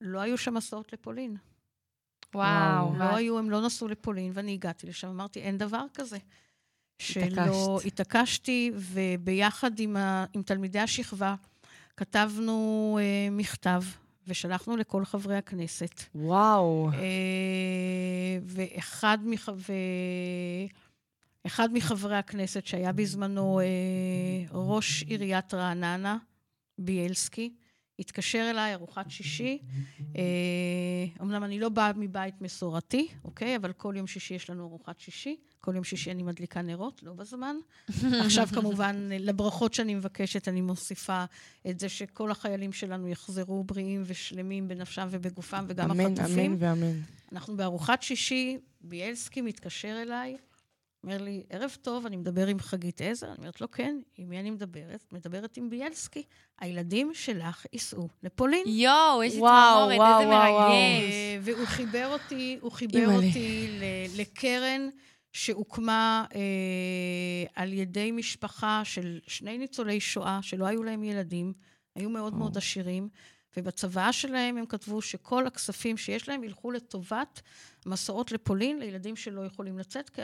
[0.00, 1.36] לא היו שם מסעות לפולין.
[2.34, 2.94] וואו.
[2.98, 6.18] לא היו, הם לא נסעו לפולין, ואני הגעתי לשם, אמרתי, אין דבר כזה.
[6.98, 11.34] שלא התעקשתי, וביחד עם, ה, עם תלמידי השכבה
[11.96, 13.82] כתבנו אה, מכתב
[14.30, 16.02] ושלחנו לכל חברי הכנסת.
[16.14, 16.90] וואו.
[16.92, 19.48] אה, ואחד מח...
[19.56, 19.72] ו...
[21.46, 23.64] אחד מחברי הכנסת, שהיה בזמנו אה,
[24.52, 26.18] ראש עיריית רעננה,
[26.78, 27.52] ביאלסקי,
[28.00, 29.58] התקשר אליי, ארוחת שישי.
[30.16, 30.22] אה,
[31.20, 33.56] אמנם אני לא באה מבית מסורתי, אוקיי?
[33.56, 35.36] אבל כל יום שישי יש לנו ארוחת שישי.
[35.60, 37.56] כל יום שישי אני מדליקה נרות, לא בזמן.
[38.24, 41.24] עכשיו, כמובן, לברכות שאני מבקשת, אני מוסיפה
[41.70, 46.52] את זה שכל החיילים שלנו יחזרו בריאים ושלמים בנפשם ובגופם, וגם אמן, החטופים.
[46.52, 47.00] אמן ואמן.
[47.32, 50.36] אנחנו בארוחת שישי, ביאלסקי מתקשר אליי,
[51.04, 53.26] אומר לי, ערב טוב, אני מדבר עם חגית עזר.
[53.26, 55.04] אני אומרת לו, כן, עם מי אני מדברת?
[55.12, 56.22] מדברת עם ביאלסקי.
[56.60, 58.64] הילדים שלך ייסעו לפולין.
[58.66, 61.14] יואו, לי צמרמורת, איזה מרגש.
[61.42, 63.78] והוא חיבר אותי, הוא חיבר אותי
[64.16, 64.88] לקרן
[65.32, 66.40] שהוקמה אה,
[67.54, 71.52] על ידי משפחה של שני ניצולי שואה, שלא היו להם ילדים,
[71.94, 73.08] היו מאוד מאוד עשירים.
[73.56, 77.40] ובצוואה שלהם הם כתבו שכל הכספים שיש להם ילכו לטובת
[77.86, 80.10] מסעות לפולין לילדים שלא יכולים לצאת.
[80.10, 80.22] כי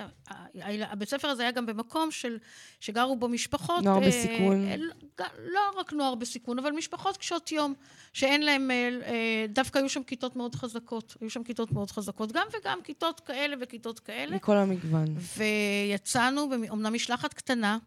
[0.83, 2.39] הבית ספר הזה היה גם במקום של,
[2.81, 3.85] שגרו בו משפחות...
[3.85, 4.67] נוער אה, בסיכון.
[4.67, 7.75] אה, לא, לא רק נוער בסיכון, אבל משפחות קשות יום,
[8.13, 8.71] שאין להם...
[8.71, 11.17] אה, אה, דווקא היו שם כיתות מאוד חזקות.
[11.21, 14.37] היו שם כיתות מאוד חזקות, גם וגם כיתות כאלה וכיתות כאלה.
[14.37, 15.17] מכל המגוון.
[15.37, 17.79] ויצאנו, אמנם משלחת קטנה,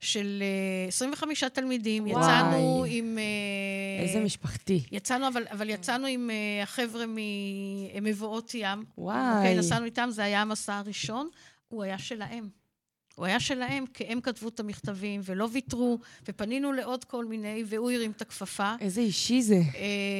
[0.00, 0.42] של
[0.88, 2.06] 25 אה, תלמידים.
[2.06, 2.22] וואי.
[2.22, 3.18] יצאנו עם...
[3.18, 4.82] אה, איזה משפחתי.
[4.92, 8.84] יצאנו, אבל, אבל יצאנו עם אה, החבר'ה ממבואות ים.
[8.98, 9.36] וואי.
[9.36, 11.28] אוקיי, נסענו איתם, זה היה המסע הראשון.
[11.68, 12.48] הוא היה שלהם.
[13.14, 15.98] הוא היה שלהם, כי הם כתבו את המכתבים ולא ויתרו,
[16.28, 18.74] ופנינו לעוד כל מיני, והוא הרים את הכפפה.
[18.80, 19.60] איזה אישי זה.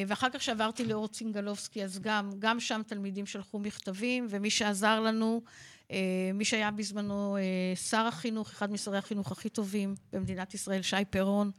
[0.07, 5.43] ואחר כך שעברתי לאור צינגלובסקי, אז גם, גם שם תלמידים שלחו מכתבים, ומי שעזר לנו
[6.35, 11.51] מי שהיה בזמנו אה, שר החינוך, אחד משרי החינוך הכי טובים במדינת ישראל, שי פירון,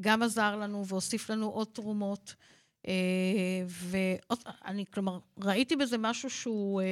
[0.00, 2.34] גם עזר לנו והוסיף לנו עוד תרומות.
[2.88, 2.92] אה,
[3.66, 6.82] ואני, כלומר, ראיתי בזה משהו שהוא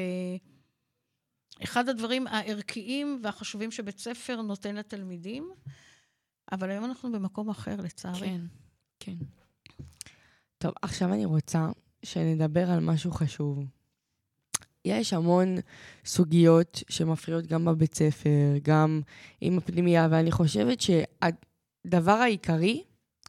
[1.64, 5.50] אחד הדברים הערכיים והחשובים שבית ספר נותן לתלמידים,
[6.52, 8.18] אבל היום אנחנו במקום אחר, לצערי.
[8.28, 8.40] כן,
[9.00, 9.16] כן.
[10.58, 11.68] טוב, עכשיו אני רוצה
[12.02, 13.64] שנדבר על משהו חשוב.
[14.84, 15.56] יש המון
[16.04, 19.00] סוגיות שמפריעות גם בבית ספר, גם
[19.40, 22.82] עם הפנימייה, ואני חושבת שהדבר העיקרי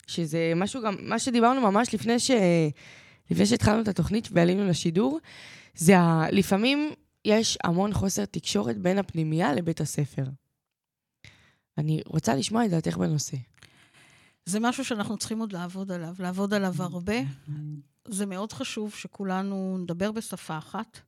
[0.08, 2.32] שזה משהו גם, מה שדיברנו ממש לפני, ש...
[3.32, 5.20] לפני שהתחלנו את התוכנית ועלינו לשידור,
[5.76, 6.26] זה ה...
[6.32, 6.92] לפעמים
[7.26, 10.24] יש המון חוסר תקשורת בין הפנימייה לבית הספר.
[11.78, 13.38] אני רוצה לשמוע את דעתך בנושא.
[14.46, 17.16] זה משהו שאנחנו צריכים עוד לעבוד עליו, לעבוד עליו הרבה.
[18.08, 21.00] זה מאוד חשוב שכולנו נדבר בשפה אחת,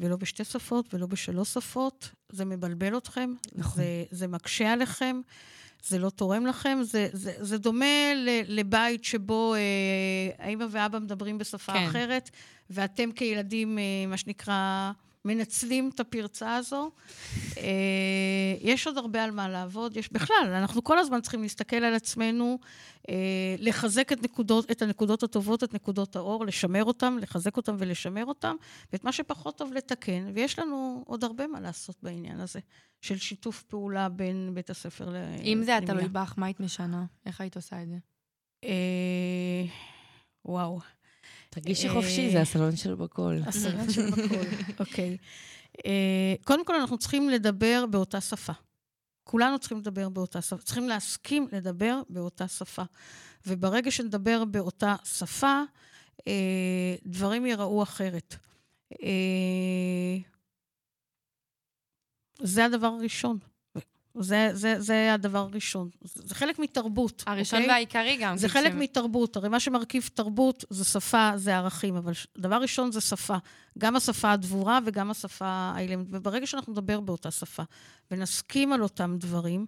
[0.00, 2.10] ולא בשתי שפות ולא בשלוש שפות.
[2.28, 3.82] זה מבלבל אתכם, נכון.
[3.82, 5.20] זה, זה מקשה עליכם,
[5.86, 6.78] זה לא תורם לכם.
[6.82, 8.12] זה, זה, זה דומה
[8.46, 9.60] לבית שבו אה,
[10.46, 11.86] האמא ואבא מדברים בשפה כן.
[11.86, 12.30] אחרת,
[12.70, 14.92] ואתם כילדים, אה, מה שנקרא...
[15.26, 16.90] מנצלים את הפרצה הזו.
[17.58, 17.62] אה,
[18.60, 19.96] יש עוד הרבה על מה לעבוד.
[19.96, 22.58] יש בכלל, אנחנו כל הזמן צריכים להסתכל על עצמנו,
[23.08, 23.14] אה,
[23.58, 28.54] לחזק את, נקודות, את הנקודות הטובות, את נקודות האור, לשמר אותן, לחזק אותן ולשמר אותן,
[28.92, 30.30] ואת מה שפחות טוב לתקן.
[30.34, 32.60] ויש לנו עוד הרבה מה לעשות בעניין הזה,
[33.00, 35.16] של שיתוף פעולה בין בית הספר ל...
[35.42, 37.04] אם זה היה תלוי בך, מה היית משנה?
[37.26, 37.96] איך היית עושה את זה?
[38.64, 39.64] אה,
[40.44, 40.95] וואו.
[41.60, 43.42] תרגישי חופשי, זה הסלון של בקול.
[43.46, 44.46] הסלון של בקול,
[44.80, 45.16] אוקיי.
[45.86, 48.52] אה, קודם כל, אנחנו צריכים לדבר באותה שפה.
[49.24, 52.82] כולנו צריכים לדבר באותה שפה, צריכים להסכים לדבר באותה שפה.
[53.46, 55.62] וברגע שנדבר באותה שפה,
[56.28, 58.36] אה, דברים ייראו אחרת.
[59.02, 60.16] אה,
[62.42, 63.38] זה הדבר הראשון.
[64.20, 65.88] זה, זה, זה הדבר הראשון.
[66.02, 67.24] זה חלק מתרבות.
[67.26, 67.70] הראשון אוקיי?
[67.70, 68.36] והעיקרי גם.
[68.36, 68.74] זה חלק ש...
[68.74, 69.36] מתרבות.
[69.36, 73.36] הרי מה שמרכיב תרבות זה שפה, זה ערכים, אבל דבר ראשון זה שפה.
[73.78, 76.06] גם השפה הדבורה וגם השפה האילמת.
[76.10, 77.62] וברגע שאנחנו נדבר באותה שפה
[78.10, 79.66] ונסכים על אותם דברים,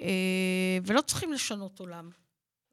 [0.00, 2.10] אה, ולא צריכים לשנות עולם.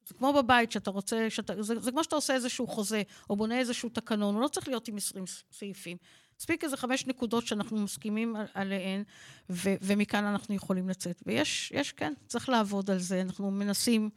[0.07, 3.59] זה כמו בבית, שאתה רוצה, שאתה, זה, זה כמו שאתה עושה איזשהו חוזה, או בונה
[3.59, 5.97] איזשהו תקנון, הוא לא צריך להיות עם 20 סעיפים.
[6.43, 9.03] מספיק איזה חמש נקודות שאנחנו מסכימים על, עליהן,
[9.49, 11.23] ו, ומכאן אנחנו יכולים לצאת.
[11.25, 13.21] ויש, יש, כן, צריך לעבוד על זה.
[13.21, 14.09] אנחנו מנסים,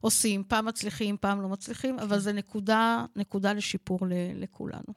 [0.00, 4.94] עושים, פעם מצליחים, פעם לא מצליחים, אבל זה נקודה, נקודה לשיפור ל, לכולנו.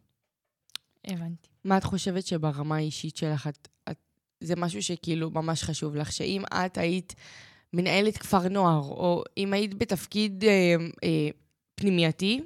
[1.08, 1.50] הבנתי.
[1.64, 3.98] מה את חושבת שברמה האישית שלך, את, את,
[4.42, 7.16] זה משהו שכאילו ממש חשוב לך, שאם את היית
[7.74, 11.30] מנהלת כפר נוער, או אם היית בתפקיד אה, אה,
[11.76, 12.42] פנימייתי,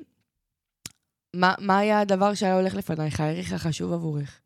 [1.34, 4.42] מה, מה היה הדבר שהיה הולך לפנייך, הערך החשוב עבורך?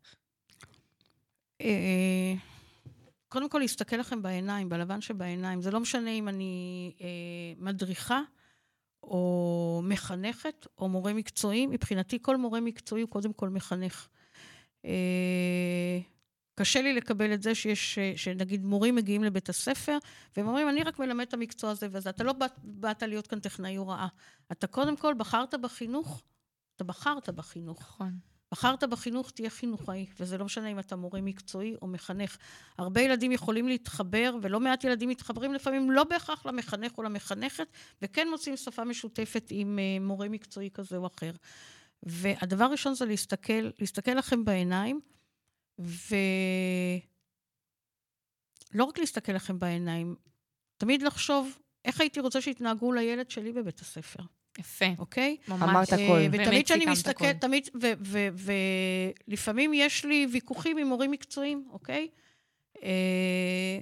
[1.60, 2.34] אה,
[3.28, 5.62] קודם כל, להסתכל לכם בעיניים, בלבן שבעיניים.
[5.62, 7.06] זה לא משנה אם אני אה,
[7.58, 8.20] מדריכה,
[9.02, 11.66] או מחנכת, או מורה מקצועי.
[11.66, 14.08] מבחינתי, כל מורה מקצועי הוא קודם כל מחנך.
[14.84, 15.98] אה,
[16.54, 19.98] קשה לי לקבל את זה שיש, שנגיד מורים מגיעים לבית הספר,
[20.36, 22.10] והם אומרים, אני רק מלמד את המקצוע הזה וזה.
[22.10, 24.06] אתה לא באת, באת להיות כאן טכנאי הוראה.
[24.52, 26.22] אתה קודם כל בחרת בחינוך
[26.82, 27.80] אתה בחרת בחינוך.
[27.80, 28.18] נכון.
[28.52, 32.36] בחרת בחינוך, תהיה חינוכאי, וזה לא משנה אם אתה מורה מקצועי או מחנך.
[32.78, 37.66] הרבה ילדים יכולים להתחבר, ולא מעט ילדים מתחברים לפעמים לא בהכרח למחנך או למחנכת,
[38.02, 41.32] וכן מוצאים שפה משותפת עם uh, מורה מקצועי כזה או אחר.
[42.02, 45.00] והדבר הראשון זה להסתכל, להסתכל לכם בעיניים,
[45.78, 45.94] ולא
[48.84, 50.14] רק להסתכל לכם בעיניים,
[50.76, 54.22] תמיד לחשוב איך הייתי רוצה שיתנהגו לילד שלי בבית הספר.
[54.58, 54.84] יפה.
[54.98, 55.36] אוקיי?
[55.48, 55.62] ממש.
[55.62, 56.02] אמרת הכל.
[56.02, 57.68] אה, ותמיד כשאני מסתכלת, תמיד,
[59.28, 62.08] ולפעמים יש לי ויכוחים עם הורים מקצועיים, אוקיי?
[62.82, 63.78] אה,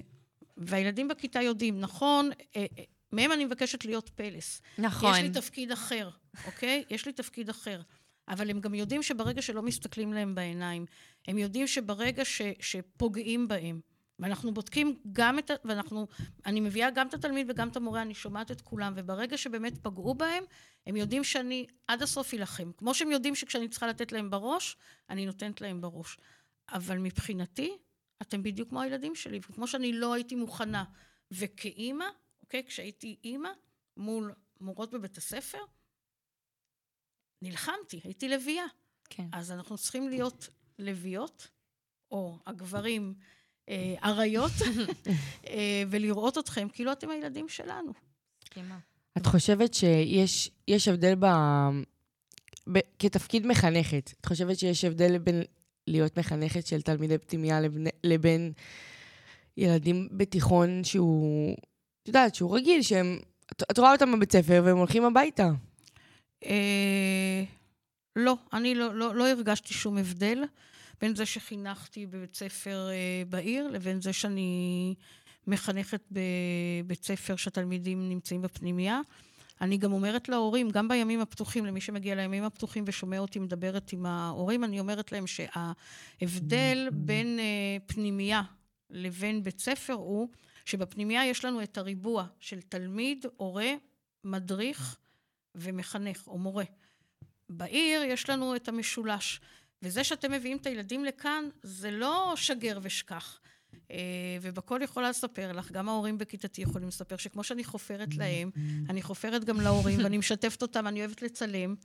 [0.57, 2.65] והילדים בכיתה יודעים, נכון, אה,
[3.11, 4.61] מהם אני מבקשת להיות פלס.
[4.77, 5.13] נכון.
[5.15, 6.09] יש לי תפקיד אחר,
[6.45, 6.83] אוקיי?
[6.89, 7.81] יש לי תפקיד אחר.
[8.27, 10.85] אבל הם גם יודעים שברגע שלא מסתכלים להם בעיניים,
[11.27, 13.79] הם יודעים שברגע ש, שפוגעים בהם,
[14.21, 15.53] ואנחנו בודקים גם את ה...
[15.65, 16.07] ואנחנו...
[16.45, 20.15] אני מביאה גם את התלמיד וגם את המורה, אני שומעת את כולם, וברגע שבאמת פגעו
[20.15, 20.43] בהם,
[20.85, 22.71] הם יודעים שאני עד הסוף אלחם.
[22.77, 24.77] כמו שהם יודעים שכשאני צריכה לתת להם בראש,
[25.09, 26.17] אני נותנת להם בראש.
[26.69, 27.77] אבל מבחינתי,
[28.21, 30.83] אתם בדיוק כמו הילדים שלי, וכמו שאני לא הייתי מוכנה,
[31.31, 32.05] וכאימא,
[32.43, 33.49] אוקיי, כשהייתי אימא
[33.97, 35.61] מול מורות בבית הספר,
[37.41, 38.65] נלחמתי, הייתי לביאה.
[39.09, 39.27] כן.
[39.31, 40.49] אז אנחנו צריכים להיות
[40.79, 41.47] לביאות,
[42.11, 43.15] או הגברים...
[43.71, 44.51] אה, אריות,
[45.47, 47.91] אה, ולראות אתכם כאילו אתם הילדים שלנו.
[49.17, 51.25] את חושבת שיש הבדל ב...
[52.71, 52.79] ב...
[52.99, 55.43] כתפקיד מחנכת, את חושבת שיש הבדל בין
[55.87, 58.51] להיות מחנכת של תלמידי פנימייה לבין, לבין
[59.57, 61.55] ילדים בתיכון שהוא,
[62.03, 63.19] את יודעת, שהוא רגיל, שהם...
[63.51, 65.49] את, את רואה אותם בבית ספר והם הולכים הביתה.
[66.45, 67.43] אה,
[68.15, 70.43] לא, אני לא, לא, לא הרגשתי שום הבדל.
[71.01, 74.95] בין זה שחינכתי בבית ספר אה, בעיר, לבין זה שאני
[75.47, 78.99] מחנכת בבית ספר שהתלמידים נמצאים בפנימייה.
[79.61, 84.05] אני גם אומרת להורים, גם בימים הפתוחים, למי שמגיע לימים הפתוחים ושומע אותי מדברת עם
[84.05, 88.41] ההורים, אני אומרת להם שההבדל בין אה, פנימייה
[88.89, 90.29] לבין בית ספר הוא
[90.65, 93.73] שבפנימייה יש לנו את הריבוע של תלמיד, הורה
[94.23, 94.97] מדריך
[95.55, 96.63] ומחנך, או מורה.
[97.49, 99.41] בעיר יש לנו את המשולש.
[99.83, 103.39] וזה שאתם מביאים את הילדים לכאן, זה לא שגר ושכח.
[103.91, 103.97] אה,
[104.41, 108.49] ובכל יכולה לספר לך, גם ההורים בכיתתי יכולים לספר, שכמו שאני חופרת להם,
[108.89, 111.75] אני חופרת גם להורים, ואני משתפת אותם, אני אוהבת לצלם.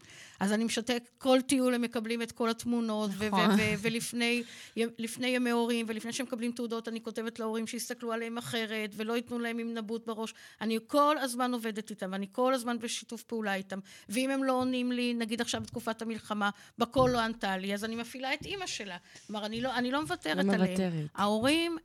[0.40, 3.50] אז אני משתפת, כל טיול הם מקבלים את כל התמונות, נכון.
[3.78, 9.38] ולפני ימי הורים, ולפני שהם מקבלים תעודות, אני כותבת להורים שיסתכלו עליהם אחרת, ולא ייתנו
[9.38, 10.34] להם עם נבוט בראש.
[10.60, 13.78] אני כל הזמן עובדת איתם, ואני כל הזמן בשיתוף פעולה איתם.
[14.08, 17.96] ואם הם לא עונים לי, נגיד עכשיו בתקופת המלחמה, בקול לא ענתה לי, אז אני
[17.96, 18.96] מפעילה את אימא שלה.
[19.26, 20.70] כלומר, אני לא, אני לא מוותרת לא עליהם.
[20.70, 21.06] מוותרת.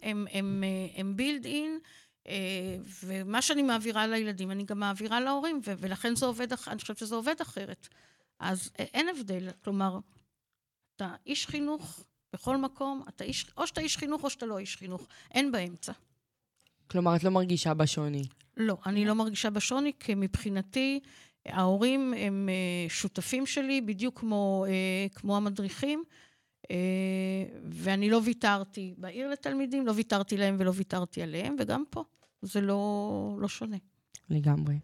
[0.01, 1.79] הם, הם, אה, הם בילד אין,
[2.27, 2.33] אה,
[3.03, 7.35] ומה שאני מעבירה לילדים, אני גם מעבירה להורים, ולכן זה עובד, אני חושבת שזה עובד
[7.41, 7.87] אחרת.
[8.39, 9.99] אז א- אין הבדל, כלומר,
[10.95, 14.75] אתה איש חינוך בכל מקום, אתה איש, או שאתה איש חינוך או שאתה לא איש
[14.77, 15.91] חינוך, אין באמצע.
[16.87, 18.23] כלומר, את לא מרגישה בשוני.
[18.57, 20.99] לא, אני לא מרגישה בשוני, כי מבחינתי
[21.45, 26.13] ההורים הם אה, שותפים שלי, בדיוק כמו, אה, כמו המדריכים, אה,
[27.63, 32.03] ואני לא ויתרתי בעיר לתלמידים, לא ויתרתי להם ולא ויתרתי עליהם, וגם פה
[32.41, 33.77] זה לא, לא שונה.
[34.29, 34.75] לגמרי.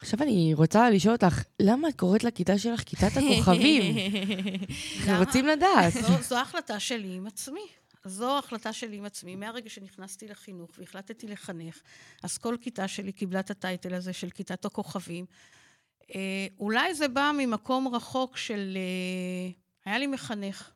[0.00, 3.96] עכשיו אני רוצה לשאול אותך, למה את קוראת לכיתה שלך כיתת הכוכבים?
[4.98, 5.92] אנחנו רוצים לדעת.
[5.92, 7.66] זו, זו החלטה שלי עם עצמי.
[8.04, 9.36] זו החלטה שלי עם עצמי.
[9.36, 11.80] מהרגע שנכנסתי לחינוך והחלטתי לחנך,
[12.22, 15.24] אז כל כיתה שלי קיבלה את הטייטל הזה של כיתת הכוכבים.
[16.14, 18.76] אה, אולי זה בא ממקום רחוק של...
[18.76, 19.52] אה,
[19.90, 20.70] היה לי מחנך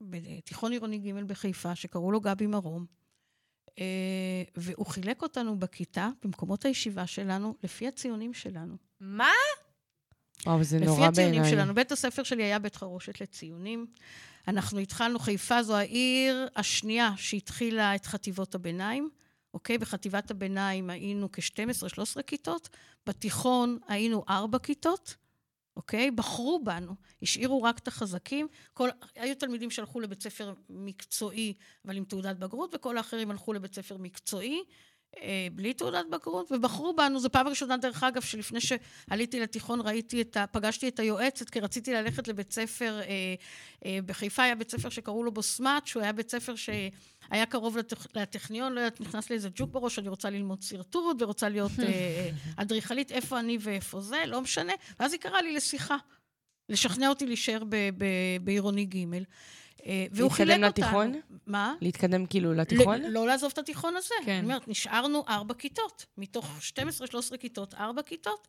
[0.00, 2.86] בתיכון עירוני ג' בחיפה, שקראו לו גבי מרום,
[3.78, 8.76] אה, והוא חילק אותנו בכיתה, במקומות הישיבה שלנו, לפי הציונים שלנו.
[9.00, 9.30] מה?
[10.46, 11.50] וואו, זה לפי נורא הציונים בעיניי.
[11.50, 11.74] שלנו.
[11.74, 13.86] בית הספר שלי היה בית חרושת לציונים.
[14.48, 19.10] אנחנו התחלנו, חיפה זו העיר השנייה שהתחילה את חטיבות הביניים.
[19.54, 19.78] אוקיי?
[19.78, 22.68] בחטיבת הביניים היינו כ-12-13 כיתות,
[23.06, 25.16] בתיכון היינו 4 כיתות,
[25.76, 26.10] אוקיי?
[26.10, 28.48] בחרו בנו, השאירו רק את החזקים.
[28.74, 31.54] כל, היו תלמידים שהלכו לבית ספר מקצועי,
[31.84, 34.64] אבל עם תעודת בגרות, וכל האחרים הלכו לבית ספר מקצועי.
[35.22, 37.20] אה, בלי תעודת בגרות, ובחרו בנו.
[37.20, 40.46] זו פעם ראשונה, דרך אגב, שלפני שעליתי לתיכון ראיתי את ה...
[40.46, 43.34] פגשתי את היועצת, כי רציתי ללכת לבית ספר, אה,
[43.84, 48.06] אה, בחיפה היה בית ספר שקראו לו בוסמת, שהוא היה בית ספר שהיה קרוב לטכ...
[48.14, 51.84] לטכניון, לא יודעת, נכנס לי איזה ג'וק בראש, אני רוצה ללמוד שרטוט, ורוצה להיות אה,
[51.86, 54.72] אה, אדריכלית, איפה אני ואיפה זה, לא משנה.
[55.00, 55.96] ואז היא קראה לי לשיחה,
[56.68, 57.62] לשכנע אותי להישאר
[58.40, 59.04] בעירוני ג'.
[59.86, 60.86] אה, והוא חילק להתקדם אותנו.
[61.10, 61.20] לתיכון?
[61.46, 61.74] מה?
[61.80, 63.02] להתקדם כאילו לתיכון?
[63.02, 64.14] ל- לא לעזוב את התיכון הזה.
[64.24, 64.32] כן.
[64.32, 66.06] אני אומרת, נשארנו ארבע כיתות.
[66.18, 66.46] מתוך
[67.32, 68.48] 12-13 כיתות, ארבע כיתות,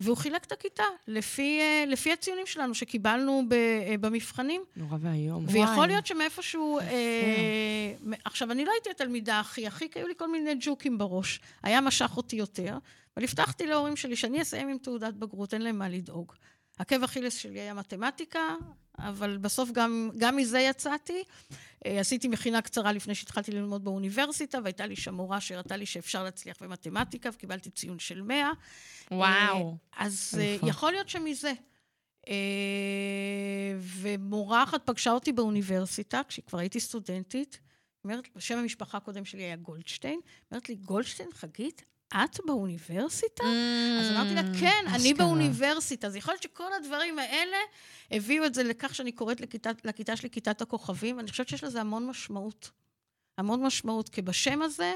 [0.00, 4.62] והוא חילק את הכיתה לפי, אה, לפי הציונים שלנו שקיבלנו ב, אה, במבחנים.
[4.76, 5.46] נורא ואיום.
[5.48, 6.78] ויכול להיות שמאיפשהו...
[6.78, 7.92] אה,
[8.24, 11.40] עכשיו, אני לא הייתי התלמידה הכי הכי, כי היו לי כל מיני ג'וקים בראש.
[11.62, 12.78] היה משך אותי יותר,
[13.16, 16.32] אבל הבטחתי להורים שלי שאני אסיים עם תעודת בגרות, אין להם מה לדאוג.
[16.76, 18.54] עקב אכילס שלי היה מתמטיקה,
[18.98, 21.22] אבל בסוף גם, גם מזה יצאתי.
[21.86, 26.24] אה, עשיתי מכינה קצרה לפני שהתחלתי ללמוד באוניברסיטה, והייתה לי שם מורה שהראתה לי שאפשר
[26.24, 28.52] להצליח במתמטיקה, וקיבלתי ציון של 100.
[29.10, 29.76] וואו.
[29.96, 30.68] אז אה, אלופה.
[30.68, 31.52] יכול להיות שמזה.
[32.28, 32.34] אה,
[33.78, 37.60] ומורה אחת פגשה אותי באוניברסיטה, כשכבר הייתי סטודנטית,
[38.04, 40.20] אומרת, שם המשפחה הקודם שלי היה גולדשטיין,
[40.50, 43.44] אומרת לי, גולדשטיין, חגית, את באוניברסיטה?
[44.00, 45.26] אז אמרתי לה, כן, אני אשכרה.
[45.26, 46.06] באוניברסיטה.
[46.06, 47.56] אז יכול להיות שכל הדברים האלה
[48.10, 51.80] הביאו את זה לכך שאני קוראת לכיתה, לכיתה שלי כיתת הכוכבים, ואני חושבת שיש לזה
[51.80, 52.70] המון משמעות.
[53.38, 54.92] המון משמעות, כי בשם הזה,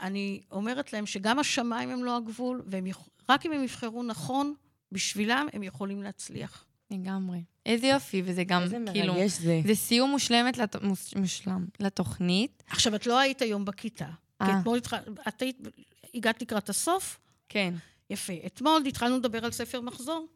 [0.00, 4.54] אני אומרת להם שגם השמיים הם לא הגבול, ורק אם הם יבחרו נכון,
[4.92, 6.64] בשבילם הם יכולים להצליח.
[6.90, 7.42] לגמרי.
[7.66, 9.14] איזה יופי, וזה גם איזה כאילו...
[9.14, 9.60] מרגש זה.
[9.66, 10.76] זה סיום מושלמת לת...
[10.76, 12.62] מוש- מושלם לתוכנית.
[12.66, 14.08] עכשיו, את לא היית היום בכיתה.
[14.38, 14.60] כי אה.
[14.60, 14.94] אתמול התח...
[15.28, 15.56] את היית...
[16.14, 17.18] הגעת לקראת הסוף?
[17.48, 17.74] כן.
[18.10, 18.32] יפה.
[18.46, 20.26] אתמול התחלנו לדבר על ספר מחזור,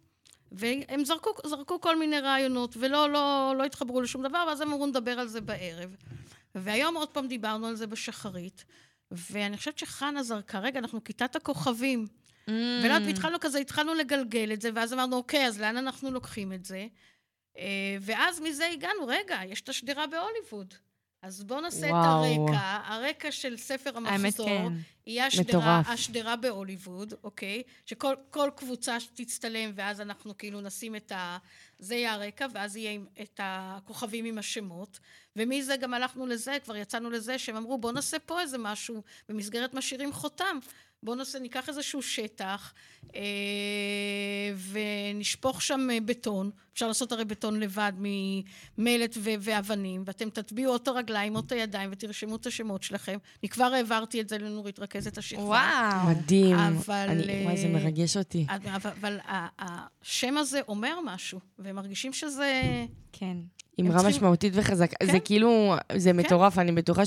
[0.53, 4.87] והם זרקו, זרקו כל מיני רעיונות, ולא לא, לא התחברו לשום דבר, ואז הם אמרו
[4.87, 5.97] נדבר על זה בערב.
[6.55, 8.65] והיום עוד פעם דיברנו על זה בשחרית,
[9.11, 12.07] ואני חושבת שחנה זרקה, רגע, אנחנו כיתת הכוכבים.
[12.07, 12.51] Mm.
[12.51, 16.53] ולא יודעת, והתחלנו כזה, התחלנו לגלגל את זה, ואז אמרנו, אוקיי, אז לאן אנחנו לוקחים
[16.53, 16.87] את זה?
[17.59, 20.75] אה, ואז מזה הגענו, רגע, יש את השדרה בהוליווד.
[21.23, 22.25] אז בואו נעשה וואו.
[22.25, 24.47] את הרקע, הרקע של ספר המחזור.
[24.49, 24.73] כן.
[25.07, 25.83] יהיה השדרה.
[25.87, 27.63] השדרה בהוליווד, אוקיי?
[27.87, 31.39] שכל כל קבוצה תצטלם, ואז אנחנו כאילו נשים את ה...
[31.79, 34.99] זה יהיה הרקע, ואז יהיה עם- את הכוכבים עם השמות.
[35.37, 39.75] ומזה גם הלכנו לזה, כבר יצאנו לזה, שהם אמרו, בואו נעשה פה איזה משהו, במסגרת
[39.75, 40.59] משאירים חותם.
[41.03, 42.73] בואו נעשה, ניקח איזשהו שטח
[43.15, 43.21] אה,
[44.73, 46.51] ונשפוך שם אה, בטון.
[46.75, 51.53] אפשר לעשות הרי בטון לבד ממלט ו- ואבנים, ואתם תטביעו או את הרגליים או את
[51.53, 53.19] הידיים ותרשמו את השמות שלכם.
[53.43, 55.43] אני כבר העברתי את זה לנורית, רכזת השכבה.
[55.43, 56.07] וואו.
[56.11, 56.57] מדהים.
[56.57, 57.07] אבל...
[57.09, 58.47] אני, וואי, זה אה, מרגש אותי.
[58.49, 59.19] אבל, אבל
[59.59, 62.63] השם הזה אומר משהו, והם מרגישים שזה...
[63.13, 63.37] כן.
[63.81, 64.97] אמרה צריכים- משמעותית וחזקה.
[65.01, 65.13] כן.
[65.13, 67.03] זה כאילו, זה מטורף, אני בטוחה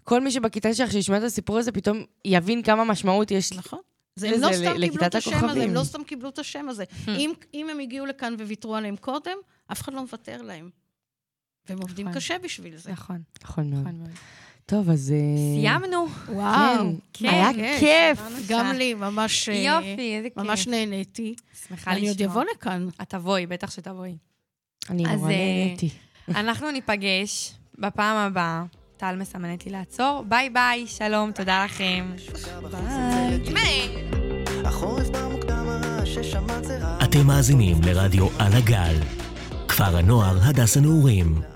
[0.00, 3.52] שכל מי שבכיתה שלך שישמע את הסיפור הזה, פתאום יבין כמה משמעות יש.
[3.52, 3.78] נכון.
[4.16, 5.62] זה לזה, הם לא סתם קיבלו את השם הזה.
[5.62, 6.84] הם לא סתם קיבלו את השם הזה.
[7.08, 9.36] אם, אם הם הגיעו לכאן וויתרו עליהם קודם,
[9.72, 10.70] אף אחד לא מוותר להם.
[11.68, 12.20] והם עובדים נכון.
[12.20, 12.92] קשה בשביל זה.
[12.92, 13.80] נכון, נכון מאוד.
[13.80, 14.10] נכון מאוד.
[14.66, 15.12] טוב, אז...
[15.12, 15.16] אה,
[15.60, 16.06] סיימנו.
[16.28, 16.92] וואו.
[17.12, 18.48] כן, היה כן, כיף.
[18.48, 18.72] גם.
[18.72, 19.48] לי, ממש...
[19.48, 20.38] אה, יופי, איזה כיף.
[20.38, 21.34] ממש נהניתי.
[21.68, 22.32] שמחה אני עוד לשמוע.
[22.32, 22.88] אבוא לכאן.
[23.02, 24.16] את תבואי, בטח שתבואי.
[24.90, 25.88] אני נורא אה, נהניתי.
[26.28, 28.64] אנחנו ניפגש בפעם הבאה.
[29.00, 30.24] טל מסמנת לי לעצור.
[30.28, 32.10] ביי ביי, שלום, תודה לכם.
[33.54, 33.88] ביי.
[37.02, 38.94] אתם מאזינים לרדיו על הגל.
[39.68, 41.49] כפר הנוער הדס הנעורים.